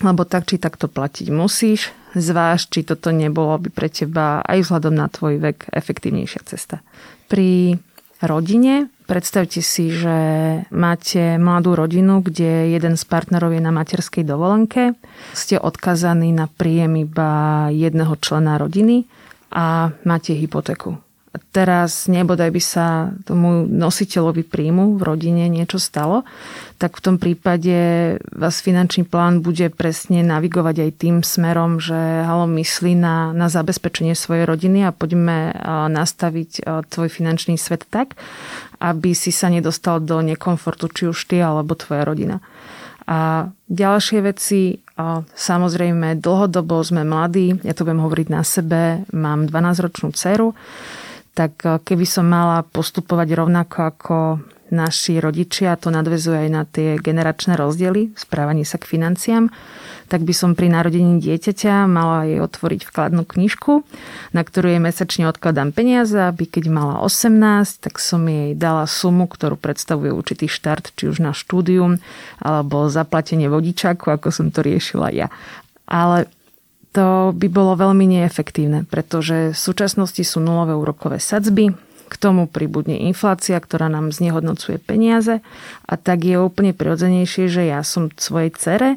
lebo 0.00 0.24
tak 0.24 0.48
či 0.48 0.56
takto 0.56 0.88
platiť 0.88 1.28
musíš. 1.28 1.92
Zváž, 2.16 2.72
či 2.72 2.80
toto 2.80 3.12
nebolo 3.12 3.60
by 3.60 3.68
pre 3.68 3.92
teba 3.92 4.40
aj 4.40 4.64
vzhľadom 4.64 4.94
na 4.96 5.12
tvoj 5.12 5.36
vek 5.36 5.68
efektívnejšia 5.68 6.42
cesta. 6.48 6.80
Pri 7.28 7.76
rodine 8.24 8.88
predstavte 9.04 9.60
si, 9.60 9.92
že 9.92 10.16
máte 10.72 11.36
mladú 11.36 11.76
rodinu, 11.76 12.24
kde 12.24 12.72
jeden 12.72 12.96
z 12.96 13.04
partnerov 13.04 13.52
je 13.52 13.60
na 13.60 13.68
materskej 13.68 14.24
dovolenke. 14.24 14.96
Ste 15.36 15.60
odkazaní 15.60 16.32
na 16.32 16.48
príjem 16.48 17.04
iba 17.04 17.68
jedného 17.68 18.16
člena 18.16 18.56
rodiny 18.56 19.04
a 19.52 19.92
máte 20.08 20.32
hypotéku 20.32 21.05
teraz 21.50 22.06
nebodaj 22.06 22.50
by 22.52 22.62
sa 22.62 22.86
tomu 23.24 23.64
nositeľovi 23.66 24.44
príjmu 24.44 24.96
v 24.96 25.02
rodine 25.02 25.48
niečo 25.48 25.80
stalo, 25.80 26.22
tak 26.76 27.00
v 27.00 27.04
tom 27.04 27.16
prípade 27.16 27.76
vás 28.32 28.60
finančný 28.60 29.08
plán 29.08 29.40
bude 29.40 29.72
presne 29.72 30.20
navigovať 30.20 30.76
aj 30.86 30.90
tým 31.00 31.16
smerom, 31.24 31.80
že 31.80 31.96
halo 32.24 32.44
myslí 32.44 32.92
na, 32.96 33.32
na 33.32 33.48
zabezpečenie 33.48 34.12
svojej 34.12 34.44
rodiny 34.44 34.84
a 34.84 34.92
poďme 34.92 35.56
nastaviť 35.88 36.64
tvoj 36.92 37.08
finančný 37.08 37.56
svet 37.56 37.88
tak, 37.88 38.14
aby 38.80 39.16
si 39.16 39.32
sa 39.32 39.48
nedostal 39.48 40.04
do 40.04 40.20
nekomfortu, 40.20 40.92
či 40.92 41.08
už 41.08 41.18
ty 41.28 41.40
alebo 41.40 41.72
tvoja 41.72 42.04
rodina. 42.04 42.44
A 43.06 43.48
ďalšie 43.70 44.18
veci, 44.18 44.82
samozrejme, 45.38 46.18
dlhodobo 46.18 46.82
sme 46.82 47.06
mladí, 47.06 47.54
ja 47.62 47.70
to 47.70 47.86
budem 47.86 48.02
hovoriť 48.02 48.28
na 48.34 48.42
sebe, 48.42 49.06
mám 49.14 49.46
12-ročnú 49.46 50.10
dceru, 50.10 50.58
tak 51.36 51.60
eh, 51.68 51.76
keby 51.76 52.08
som 52.08 52.24
mala 52.24 52.64
postupovať 52.64 53.28
rovnako 53.36 53.76
ako 53.92 54.16
naši 54.70 55.22
rodičia, 55.22 55.78
to 55.78 55.94
nadvezuje 55.94 56.46
aj 56.46 56.50
na 56.50 56.62
tie 56.66 56.98
generačné 56.98 57.54
rozdiely 57.54 58.10
v 58.10 58.18
správaní 58.18 58.66
sa 58.66 58.82
k 58.82 58.98
financiám, 58.98 59.46
tak 60.10 60.26
by 60.26 60.34
som 60.34 60.58
pri 60.58 60.70
narodení 60.70 61.22
dieťaťa 61.22 61.86
mala 61.86 62.26
jej 62.26 62.42
otvoriť 62.42 62.80
vkladnú 62.90 63.22
knižku, 63.26 63.86
na 64.34 64.42
ktorú 64.42 64.74
jej 64.74 64.82
mesačne 64.82 65.30
odkladám 65.30 65.70
peniaze, 65.70 66.18
aby 66.18 66.50
keď 66.50 66.64
mala 66.70 66.96
18, 67.02 67.82
tak 67.82 68.02
som 68.02 68.22
jej 68.26 68.58
dala 68.58 68.90
sumu, 68.90 69.30
ktorú 69.30 69.54
predstavuje 69.54 70.10
určitý 70.10 70.50
štart, 70.50 70.94
či 70.98 71.10
už 71.10 71.22
na 71.22 71.30
štúdium, 71.30 72.02
alebo 72.42 72.90
zaplatenie 72.90 73.46
vodičáku, 73.46 74.10
ako 74.10 74.34
som 74.34 74.50
to 74.50 74.66
riešila 74.66 75.14
ja. 75.14 75.30
Ale 75.86 76.26
to 76.96 77.36
by 77.36 77.52
bolo 77.52 77.76
veľmi 77.76 78.08
neefektívne, 78.08 78.88
pretože 78.88 79.52
v 79.52 79.58
súčasnosti 79.58 80.24
sú 80.24 80.40
nulové 80.40 80.72
úrokové 80.72 81.20
sadzby, 81.20 81.76
k 82.06 82.14
tomu 82.16 82.46
pribudne 82.46 82.96
inflácia, 83.10 83.58
ktorá 83.58 83.90
nám 83.90 84.14
znehodnocuje 84.14 84.78
peniaze 84.78 85.42
a 85.84 85.94
tak 85.98 86.22
je 86.22 86.38
úplne 86.38 86.70
prirodzenejšie, 86.70 87.50
že 87.50 87.66
ja 87.66 87.82
som 87.82 88.14
svojej 88.14 88.54
cere 88.54 88.90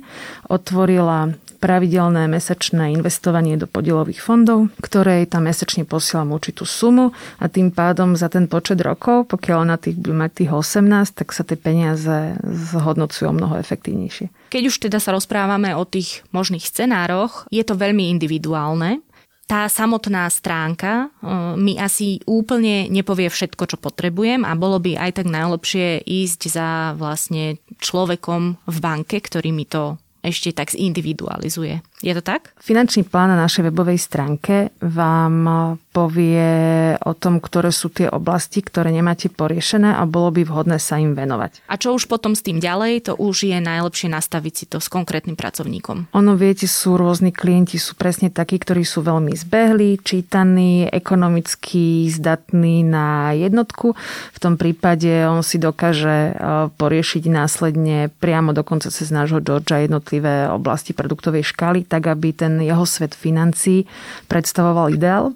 otvorila 0.46 1.34
pravidelné 1.60 2.32
mesačné 2.32 2.96
investovanie 2.96 3.60
do 3.60 3.68
podielových 3.68 4.24
fondov, 4.24 4.72
ktoré 4.80 5.28
tam 5.28 5.46
mesačne 5.46 5.84
posielam 5.84 6.32
určitú 6.32 6.64
sumu 6.64 7.12
a 7.38 7.46
tým 7.52 7.70
pádom 7.70 8.16
za 8.16 8.32
ten 8.32 8.48
počet 8.48 8.80
rokov, 8.80 9.28
pokiaľ 9.28 9.60
na 9.68 9.76
tých 9.76 10.00
bude 10.00 10.16
mať 10.16 10.48
tých 10.48 10.52
18, 10.56 11.20
tak 11.20 11.36
sa 11.36 11.44
tie 11.44 11.60
peniaze 11.60 12.40
zhodnocujú 12.74 13.30
mnoho 13.36 13.60
efektívnejšie. 13.60 14.50
Keď 14.50 14.64
už 14.66 14.76
teda 14.90 14.98
sa 14.98 15.12
rozprávame 15.14 15.76
o 15.76 15.84
tých 15.84 16.24
možných 16.32 16.64
scenároch, 16.64 17.46
je 17.52 17.62
to 17.62 17.76
veľmi 17.78 18.08
individuálne 18.10 19.04
tá 19.50 19.66
samotná 19.66 20.30
stránka 20.30 21.10
e, 21.10 21.28
mi 21.58 21.74
asi 21.82 22.22
úplne 22.30 22.86
nepovie 22.94 23.34
všetko, 23.34 23.64
čo 23.66 23.82
potrebujem 23.82 24.46
a 24.46 24.54
bolo 24.54 24.78
by 24.78 24.94
aj 24.94 25.12
tak 25.18 25.28
najlepšie 25.28 26.06
ísť 26.06 26.42
za 26.54 26.70
vlastne 26.94 27.58
človekom 27.82 28.62
v 28.70 28.78
banke, 28.78 29.18
ktorý 29.18 29.50
mi 29.50 29.66
to 29.66 29.98
ešte 30.24 30.52
tak 30.52 30.72
zindividualizuje. 30.72 31.80
Je 32.00 32.16
to 32.16 32.24
tak? 32.24 32.56
Finančný 32.64 33.04
plán 33.04 33.36
na 33.36 33.44
našej 33.44 33.68
webovej 33.68 34.00
stránke 34.00 34.72
vám 34.80 35.76
povie 35.92 36.96
o 37.04 37.12
tom, 37.12 37.44
ktoré 37.44 37.76
sú 37.76 37.92
tie 37.92 38.08
oblasti, 38.08 38.64
ktoré 38.64 38.88
nemáte 38.96 39.28
poriešené 39.28 40.00
a 40.00 40.08
bolo 40.08 40.32
by 40.32 40.48
vhodné 40.48 40.80
sa 40.80 40.96
im 40.96 41.12
venovať. 41.12 41.68
A 41.68 41.76
čo 41.76 41.92
už 41.92 42.08
potom 42.08 42.40
s 42.40 42.46
tým 42.46 42.64
ďalej, 42.64 43.12
to 43.12 43.14
už 43.20 43.52
je 43.52 43.60
najlepšie 43.60 44.08
nastaviť 44.08 44.54
si 44.56 44.66
to 44.72 44.80
s 44.80 44.88
konkrétnym 44.88 45.36
pracovníkom. 45.36 46.16
Ono, 46.16 46.40
viete, 46.40 46.72
sú 46.72 46.96
rôzni 46.96 47.36
klienti, 47.36 47.76
sú 47.76 48.00
presne 48.00 48.32
takí, 48.32 48.64
ktorí 48.64 48.88
sú 48.88 49.04
veľmi 49.04 49.36
zbehli, 49.36 50.00
čítaní, 50.00 50.88
ekonomicky 50.88 52.08
zdatní 52.08 52.88
na 52.88 53.36
jednotku. 53.36 53.92
V 54.32 54.40
tom 54.40 54.56
prípade 54.56 55.28
on 55.28 55.44
si 55.44 55.60
dokáže 55.60 56.32
e, 56.32 56.34
poriešiť 56.80 57.28
následne 57.28 58.08
priamo 58.24 58.56
dokonca 58.56 58.88
cez 58.88 59.12
nášho 59.12 59.44
Georgia 59.44 59.84
jednotlivé 59.84 60.48
oblasti 60.48 60.96
produktovej 60.96 61.44
škály 61.44 61.89
tak 61.90 62.08
aby 62.08 62.32
ten 62.32 62.62
jeho 62.62 62.86
svet 62.86 63.18
financí 63.18 63.90
predstavoval 64.30 64.94
ideál, 64.94 65.34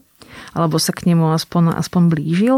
alebo 0.53 0.77
sa 0.77 0.93
k 0.93 1.09
nemu 1.09 1.33
aspoň, 1.33 1.75
aspoň 1.81 2.01
blížil. 2.13 2.57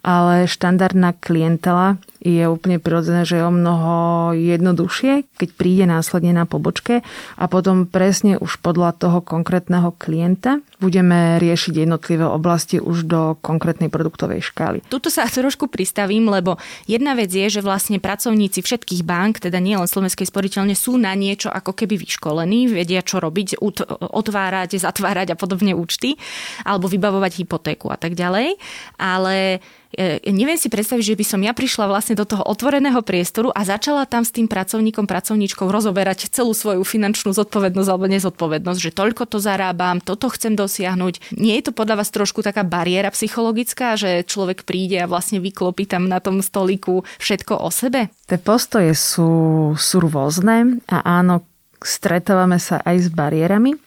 Ale 0.00 0.48
štandardná 0.48 1.12
klientela 1.20 2.00
je 2.20 2.44
úplne 2.44 2.76
prirodzené, 2.76 3.24
že 3.24 3.40
je 3.40 3.48
o 3.48 3.52
mnoho 3.52 3.92
jednoduchšie, 4.36 5.24
keď 5.40 5.48
príde 5.56 5.84
následne 5.88 6.36
na 6.36 6.44
pobočke 6.44 7.00
a 7.40 7.44
potom 7.48 7.88
presne 7.88 8.36
už 8.36 8.60
podľa 8.60 8.92
toho 9.00 9.18
konkrétneho 9.24 9.96
klienta 9.96 10.60
budeme 10.84 11.40
riešiť 11.40 11.88
jednotlivé 11.88 12.28
oblasti 12.28 12.76
už 12.76 13.08
do 13.08 13.20
konkrétnej 13.40 13.88
produktovej 13.88 14.44
škály. 14.44 14.84
Tuto 14.92 15.08
sa 15.08 15.24
trošku 15.32 15.72
pristavím, 15.72 16.28
lebo 16.28 16.60
jedna 16.84 17.16
vec 17.16 17.32
je, 17.32 17.48
že 17.48 17.64
vlastne 17.64 17.96
pracovníci 17.96 18.60
všetkých 18.60 19.00
bank, 19.00 19.40
teda 19.40 19.56
nielen 19.56 19.88
Slovenskej 19.88 20.28
sporiteľne, 20.28 20.76
sú 20.76 21.00
na 21.00 21.16
niečo 21.16 21.48
ako 21.48 21.72
keby 21.72 21.96
vyškolení, 21.96 22.68
vedia 22.68 23.00
čo 23.00 23.16
robiť, 23.16 23.64
otvárať, 24.12 24.76
zatvárať 24.76 25.32
a 25.32 25.40
podobne 25.40 25.72
účty, 25.72 26.20
alebo 26.68 26.84
vybavovať 26.84 27.44
hypotéku 27.44 27.88
a 27.88 27.96
tak 27.96 28.12
ďalej. 28.12 28.60
Ale 29.00 29.64
E, 29.90 30.22
neviem 30.30 30.54
si 30.54 30.70
predstaviť, 30.70 31.02
že 31.02 31.18
by 31.18 31.24
som 31.26 31.40
ja 31.42 31.50
prišla 31.50 31.90
vlastne 31.90 32.09
do 32.14 32.24
toho 32.26 32.42
otvoreného 32.46 33.00
priestoru 33.02 33.50
a 33.50 33.66
začala 33.66 34.06
tam 34.06 34.26
s 34.26 34.34
tým 34.34 34.46
pracovníkom, 34.46 35.06
pracovníčkou 35.06 35.66
rozoberať 35.68 36.30
celú 36.30 36.54
svoju 36.54 36.82
finančnú 36.82 37.34
zodpovednosť 37.34 37.88
alebo 37.90 38.06
nezodpovednosť, 38.10 38.80
že 38.80 38.96
toľko 38.96 39.22
to 39.28 39.38
zarábam, 39.42 40.02
toto 40.02 40.30
chcem 40.30 40.54
dosiahnuť. 40.54 41.34
Nie 41.36 41.60
je 41.60 41.70
to 41.70 41.72
podľa 41.76 42.04
vás 42.04 42.10
trošku 42.14 42.40
taká 42.40 42.66
bariéra 42.66 43.10
psychologická, 43.14 43.94
že 43.94 44.26
človek 44.26 44.62
príde 44.64 44.98
a 45.02 45.10
vlastne 45.10 45.42
vyklopí 45.42 45.86
tam 45.86 46.06
na 46.06 46.18
tom 46.18 46.40
stoliku 46.40 47.02
všetko 47.18 47.60
o 47.60 47.68
sebe? 47.72 48.10
Tie 48.26 48.38
postoje 48.38 48.94
sú, 48.94 49.30
sú 49.74 49.96
rôzne 50.02 50.80
a 50.86 51.02
áno, 51.02 51.42
stretávame 51.80 52.60
sa 52.60 52.78
aj 52.84 52.96
s 52.96 53.08
bariérami 53.10 53.78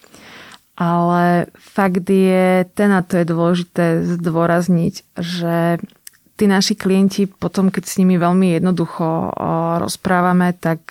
ale 0.74 1.54
fakt 1.54 2.10
je, 2.10 2.66
ten 2.74 2.90
a 2.90 3.06
to 3.06 3.22
je 3.22 3.26
dôležité 3.30 3.86
zdôrazniť, 4.18 5.06
že 5.22 5.78
tí 6.36 6.46
naši 6.50 6.74
klienti 6.74 7.30
potom, 7.30 7.70
keď 7.70 7.84
s 7.86 7.98
nimi 8.02 8.18
veľmi 8.18 8.58
jednoducho 8.58 9.36
rozprávame, 9.82 10.58
tak 10.58 10.82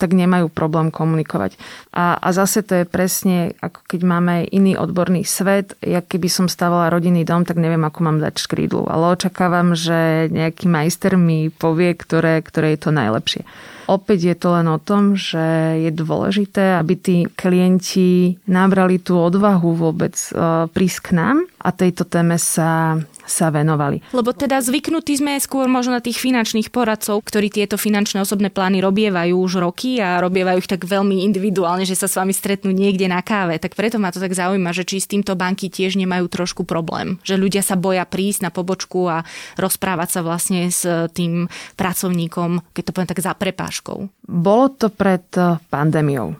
tak 0.00 0.16
nemajú 0.16 0.48
problém 0.48 0.88
komunikovať. 0.88 1.60
A, 1.92 2.16
a 2.16 2.28
zase 2.32 2.64
to 2.64 2.80
je 2.80 2.84
presne, 2.88 3.52
ako 3.60 3.84
keď 3.84 4.00
máme 4.08 4.48
iný 4.48 4.80
odborný 4.80 5.28
svet. 5.28 5.76
Ja 5.84 6.00
keby 6.00 6.32
som 6.32 6.48
stavala 6.48 6.88
rodinný 6.88 7.28
dom, 7.28 7.44
tak 7.44 7.60
neviem, 7.60 7.84
ako 7.84 8.00
mám 8.08 8.16
dať 8.24 8.40
škrídlu. 8.40 8.88
Ale 8.88 9.12
očakávam, 9.12 9.76
že 9.76 10.32
nejaký 10.32 10.72
majster 10.72 11.20
mi 11.20 11.52
povie, 11.52 11.92
ktoré, 11.92 12.40
ktoré 12.40 12.72
je 12.74 12.80
to 12.80 12.90
najlepšie. 12.96 13.44
Opäť 13.90 14.30
je 14.30 14.36
to 14.38 14.54
len 14.54 14.70
o 14.70 14.78
tom, 14.78 15.18
že 15.18 15.42
je 15.82 15.90
dôležité, 15.90 16.78
aby 16.78 16.94
tí 16.94 17.16
klienti 17.34 18.38
nabrali 18.46 19.02
tú 19.02 19.18
odvahu 19.18 19.74
vôbec 19.74 20.14
e, 20.14 20.30
prísť 20.70 20.98
k 21.02 21.08
nám 21.18 21.36
a 21.58 21.74
tejto 21.74 22.06
téme 22.06 22.38
sa 22.38 23.02
sa 23.30 23.54
venovali. 23.54 24.02
Lebo 24.10 24.34
teda 24.34 24.58
zvyknutí 24.58 25.22
sme 25.22 25.38
skôr 25.38 25.70
možno 25.70 25.94
na 25.94 26.02
tých 26.02 26.18
finančných 26.18 26.74
poradcov, 26.74 27.22
ktorí 27.22 27.46
tieto 27.54 27.78
finančné 27.78 28.18
osobné 28.18 28.50
plány 28.50 28.82
robievajú 28.82 29.38
už 29.38 29.62
roky 29.62 30.02
a 30.02 30.18
robievajú 30.18 30.58
ich 30.58 30.68
tak 30.68 30.82
veľmi 30.82 31.22
individuálne, 31.30 31.86
že 31.86 31.94
sa 31.94 32.10
s 32.10 32.18
vami 32.18 32.34
stretnú 32.34 32.74
niekde 32.74 33.06
na 33.06 33.22
káve. 33.22 33.62
Tak 33.62 33.78
preto 33.78 34.02
ma 34.02 34.10
to 34.10 34.18
tak 34.18 34.34
zaujíma, 34.34 34.74
že 34.74 34.82
či 34.82 34.98
s 34.98 35.06
týmto 35.06 35.38
banky 35.38 35.70
tiež 35.70 35.94
nemajú 35.94 36.26
trošku 36.26 36.66
problém. 36.66 37.22
Že 37.22 37.38
ľudia 37.38 37.62
sa 37.62 37.78
boja 37.78 38.02
prísť 38.02 38.48
na 38.48 38.50
pobočku 38.50 39.06
a 39.06 39.22
rozprávať 39.54 40.08
sa 40.18 40.20
vlastne 40.26 40.66
s 40.66 40.82
tým 41.14 41.46
pracovníkom, 41.78 42.74
keď 42.74 42.82
to 42.82 42.92
poviem 42.92 43.10
tak 43.14 43.22
za 43.22 43.32
prepáškou. 43.80 44.12
Bolo 44.28 44.66
to 44.76 44.92
pred 44.92 45.24
pandémiou 45.72 46.36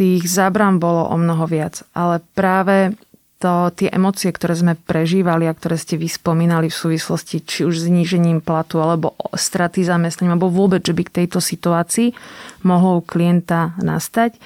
tých 0.00 0.32
zábran 0.32 0.80
bolo 0.80 1.12
o 1.12 1.16
mnoho 1.20 1.44
viac, 1.44 1.84
ale 1.92 2.24
práve 2.32 2.96
to, 3.36 3.68
tie 3.76 3.92
emócie, 3.92 4.32
ktoré 4.32 4.56
sme 4.56 4.72
prežívali 4.72 5.44
a 5.44 5.52
ktoré 5.52 5.76
ste 5.76 6.00
vyspomínali 6.00 6.72
v 6.72 6.80
súvislosti 6.80 7.44
či 7.44 7.68
už 7.68 7.84
znížením 7.84 8.40
platu 8.40 8.80
alebo 8.80 9.12
straty 9.36 9.84
zamestnania, 9.84 10.40
alebo 10.40 10.48
vôbec, 10.48 10.80
že 10.80 10.96
by 10.96 11.04
k 11.04 11.14
tejto 11.20 11.44
situácii 11.44 12.16
mohol 12.64 13.04
klienta 13.04 13.76
nastať, 13.76 14.40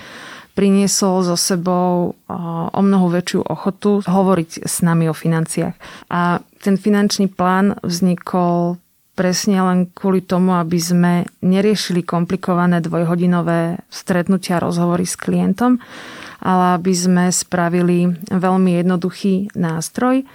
priniesol 0.58 1.22
so 1.22 1.38
sebou 1.38 2.18
o 2.74 2.80
mnoho 2.82 3.14
väčšiu 3.14 3.46
ochotu 3.46 4.02
hovoriť 4.02 4.66
s 4.66 4.82
nami 4.82 5.06
o 5.06 5.14
financiách. 5.14 5.74
A 6.10 6.42
ten 6.62 6.74
finančný 6.74 7.30
plán 7.30 7.78
vznikol 7.82 8.82
presne 9.14 9.62
len 9.62 9.78
kvôli 9.94 10.20
tomu, 10.26 10.58
aby 10.58 10.78
sme 10.78 11.12
neriešili 11.40 12.02
komplikované 12.02 12.82
dvojhodinové 12.82 13.82
stretnutia, 13.88 14.58
rozhovory 14.58 15.06
s 15.06 15.14
klientom, 15.14 15.78
ale 16.44 16.76
aby 16.76 16.92
sme 16.92 17.24
spravili 17.30 18.10
veľmi 18.28 18.82
jednoduchý 18.82 19.54
nástroj, 19.56 20.26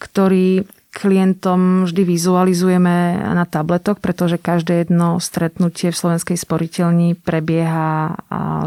ktorý 0.00 0.64
klientom 0.92 1.88
vždy 1.88 2.04
vizualizujeme 2.04 3.16
na 3.32 3.48
tabletoch, 3.48 3.96
pretože 3.96 4.36
každé 4.36 4.84
jedno 4.84 5.16
stretnutie 5.24 5.88
v 5.88 5.96
Slovenskej 5.96 6.36
sporiteľni 6.36 7.16
prebieha 7.16 8.20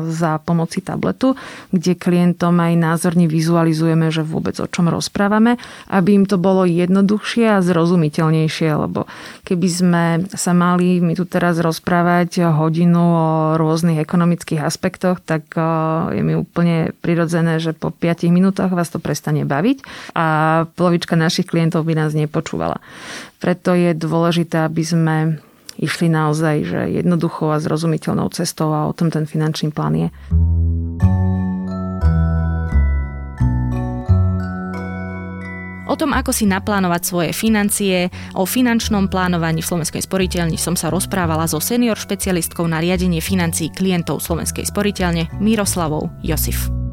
za 0.09 0.41
pomoci 0.41 0.81
tabletu, 0.81 1.37
kde 1.69 1.93
klientom 1.93 2.57
aj 2.57 2.73
názorne 2.81 3.29
vizualizujeme, 3.29 4.09
že 4.09 4.25
vôbec 4.25 4.57
o 4.57 4.65
čom 4.65 4.89
rozprávame, 4.89 5.61
aby 5.93 6.17
im 6.17 6.25
to 6.25 6.41
bolo 6.41 6.65
jednoduchšie 6.65 7.45
a 7.45 7.61
zrozumiteľnejšie, 7.61 8.69
lebo 8.73 9.05
keby 9.45 9.67
sme 9.69 10.03
sa 10.33 10.57
mali 10.57 10.97
my 11.05 11.13
tu 11.13 11.29
teraz 11.29 11.61
rozprávať 11.61 12.41
hodinu 12.49 13.03
o 13.05 13.27
rôznych 13.61 14.01
ekonomických 14.01 14.65
aspektoch, 14.65 15.21
tak 15.21 15.45
je 16.09 16.21
mi 16.25 16.33
úplne 16.33 16.89
prirodzené, 17.05 17.61
že 17.61 17.77
po 17.77 17.93
5 17.93 18.25
minútach 18.33 18.73
vás 18.73 18.89
to 18.89 18.97
prestane 18.97 19.45
baviť 19.45 19.85
a 20.17 20.25
polovička 20.73 21.13
našich 21.13 21.45
klientov 21.45 21.85
by 21.85 21.93
nepočúvala. 22.15 22.79
Preto 23.43 23.75
je 23.75 23.91
dôležité, 23.91 24.63
aby 24.63 24.83
sme 24.87 25.15
išli 25.75 26.07
naozaj 26.07 26.55
že 26.63 26.81
jednoduchou 27.03 27.51
a 27.51 27.59
zrozumiteľnou 27.59 28.31
cestou 28.31 28.71
a 28.71 28.87
o 28.87 28.95
tom 28.95 29.11
ten 29.11 29.27
finančný 29.27 29.75
plán 29.75 30.07
je. 30.07 30.07
O 35.85 35.93
tom, 35.93 36.17
ako 36.17 36.33
si 36.33 36.49
naplánovať 36.49 37.01
svoje 37.05 37.31
financie, 37.31 38.09
o 38.33 38.43
finančnom 38.43 39.05
plánovaní 39.05 39.61
v 39.61 39.69
Slovenskej 39.69 40.01
sporiteľni 40.03 40.57
som 40.57 40.73
sa 40.73 40.89
rozprávala 40.89 41.45
so 41.45 41.61
senior 41.61 41.95
špecialistkou 41.95 42.65
na 42.65 42.81
riadenie 42.81 43.21
financií 43.21 43.69
klientov 43.69 44.19
Slovenskej 44.19 44.65
sporiteľne 44.65 45.29
Miroslavou 45.39 46.09
Josif. 46.25 46.84